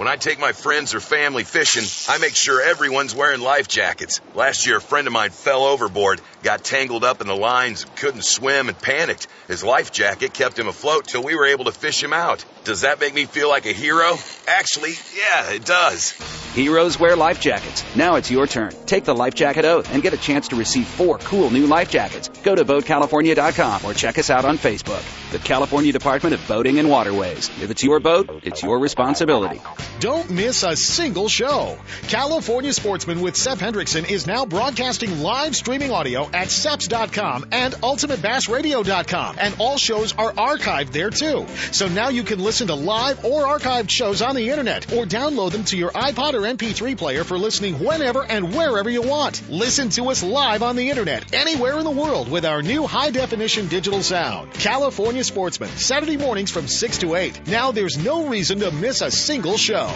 [0.00, 4.22] When I take my friends or family fishing, I make sure everyone's wearing life jackets.
[4.34, 8.24] Last year, a friend of mine fell overboard, got tangled up in the lines, couldn't
[8.24, 9.26] swim, and panicked.
[9.46, 12.42] His life jacket kept him afloat till we were able to fish him out.
[12.70, 14.16] Does that make me feel like a hero?
[14.46, 16.12] Actually, yeah, it does.
[16.54, 17.84] Heroes wear life jackets.
[17.94, 18.72] Now it's your turn.
[18.86, 21.90] Take the life jacket oath and get a chance to receive four cool new life
[21.90, 22.28] jackets.
[22.28, 25.02] Go to BoatCalifornia.com or check us out on Facebook.
[25.30, 27.48] The California Department of Boating and Waterways.
[27.62, 29.60] If it's your boat, it's your responsibility.
[30.00, 31.78] Don't miss a single show.
[32.08, 39.36] California Sportsman with Seth Hendrickson is now broadcasting live streaming audio at seps.com and ultimatebassradio.com.
[39.38, 41.46] And all shows are archived there too.
[41.70, 45.52] So now you can listen to live or archived shows on the internet or download
[45.52, 49.48] them to your iPod or MP3 player for listening whenever and wherever you want.
[49.48, 53.10] Listen to us live on the internet anywhere in the world with our new high
[53.10, 54.52] definition digital sound.
[54.52, 57.46] California Sportsman, Saturday mornings from 6 to 8.
[57.46, 59.90] Now there's no reason to miss a single show.